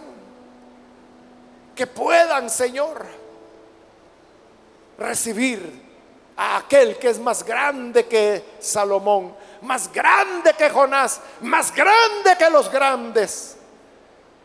que 1.73 1.87
puedan, 1.87 2.49
Señor, 2.49 3.05
recibir 4.97 5.83
a 6.37 6.57
aquel 6.57 6.97
que 6.97 7.09
es 7.09 7.19
más 7.19 7.45
grande 7.45 8.05
que 8.05 8.43
Salomón, 8.59 9.35
más 9.61 9.91
grande 9.91 10.53
que 10.53 10.69
Jonás, 10.69 11.21
más 11.41 11.73
grande 11.73 12.35
que 12.37 12.49
los 12.49 12.69
grandes, 12.69 13.55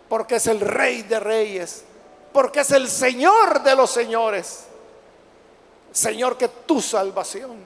porque 0.09 0.37
es 0.37 0.47
el 0.47 0.61
rey 0.61 1.03
de 1.03 1.19
reyes, 1.19 1.85
porque 2.33 2.61
es 2.61 2.71
el 2.71 2.89
Señor 2.89 3.63
de 3.63 3.75
los 3.75 3.91
señores. 3.91 4.67
Señor, 5.93 6.37
que 6.37 6.49
tu 6.49 6.81
salvación 6.81 7.57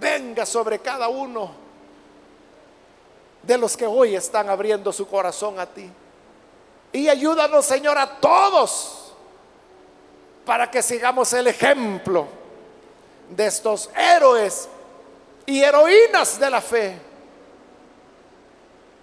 venga 0.00 0.44
sobre 0.44 0.80
cada 0.80 1.08
uno 1.08 1.52
de 3.42 3.58
los 3.58 3.76
que 3.76 3.86
hoy 3.86 4.16
están 4.16 4.48
abriendo 4.48 4.92
su 4.92 5.06
corazón 5.06 5.58
a 5.60 5.66
ti. 5.66 5.90
Y 6.92 7.08
ayúdanos, 7.08 7.64
Señor, 7.64 7.98
a 7.98 8.18
todos 8.20 9.12
para 10.44 10.70
que 10.70 10.82
sigamos 10.82 11.32
el 11.32 11.46
ejemplo 11.46 12.26
de 13.30 13.46
estos 13.46 13.90
héroes 13.96 14.68
y 15.46 15.62
heroínas 15.62 16.38
de 16.38 16.50
la 16.50 16.60
fe. 16.60 16.98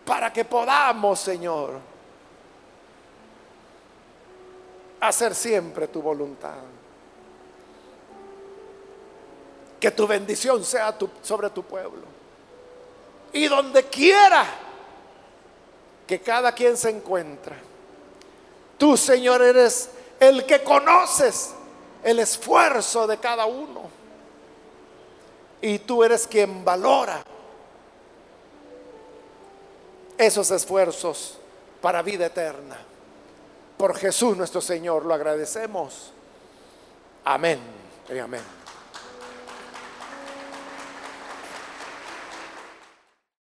Para 0.05 0.31
que 0.31 0.45
podamos, 0.45 1.19
Señor, 1.19 1.90
hacer 5.01 5.35
siempre 5.35 5.87
tu 5.87 6.01
voluntad. 6.01 6.55
Que 9.79 9.91
tu 9.91 10.07
bendición 10.07 10.63
sea 10.63 10.95
sobre 11.21 11.49
tu 11.49 11.63
pueblo. 11.63 12.03
Y 13.33 13.47
donde 13.47 13.83
quiera 13.85 14.45
que 16.07 16.19
cada 16.19 16.53
quien 16.53 16.77
se 16.77 16.89
encuentre 16.89 17.71
Tú, 18.81 18.97
Señor, 18.97 19.43
eres 19.43 19.91
el 20.19 20.43
que 20.47 20.63
conoces 20.63 21.53
el 22.03 22.17
esfuerzo 22.17 23.05
de 23.05 23.19
cada 23.19 23.45
uno. 23.45 23.91
Y 25.61 25.77
tú 25.77 26.03
eres 26.03 26.25
quien 26.25 26.65
valora 26.65 27.23
esos 30.17 30.49
esfuerzos 30.49 31.37
para 31.79 32.01
vida 32.01 32.25
eterna. 32.25 32.75
Por 33.81 33.97
Jesús 33.97 34.37
nuestro 34.37 34.61
Señor 34.61 35.05
lo 35.07 35.13
agradecemos. 35.15 36.11
Amén 37.25 37.57
y 38.13 38.19
amén. 38.19 38.60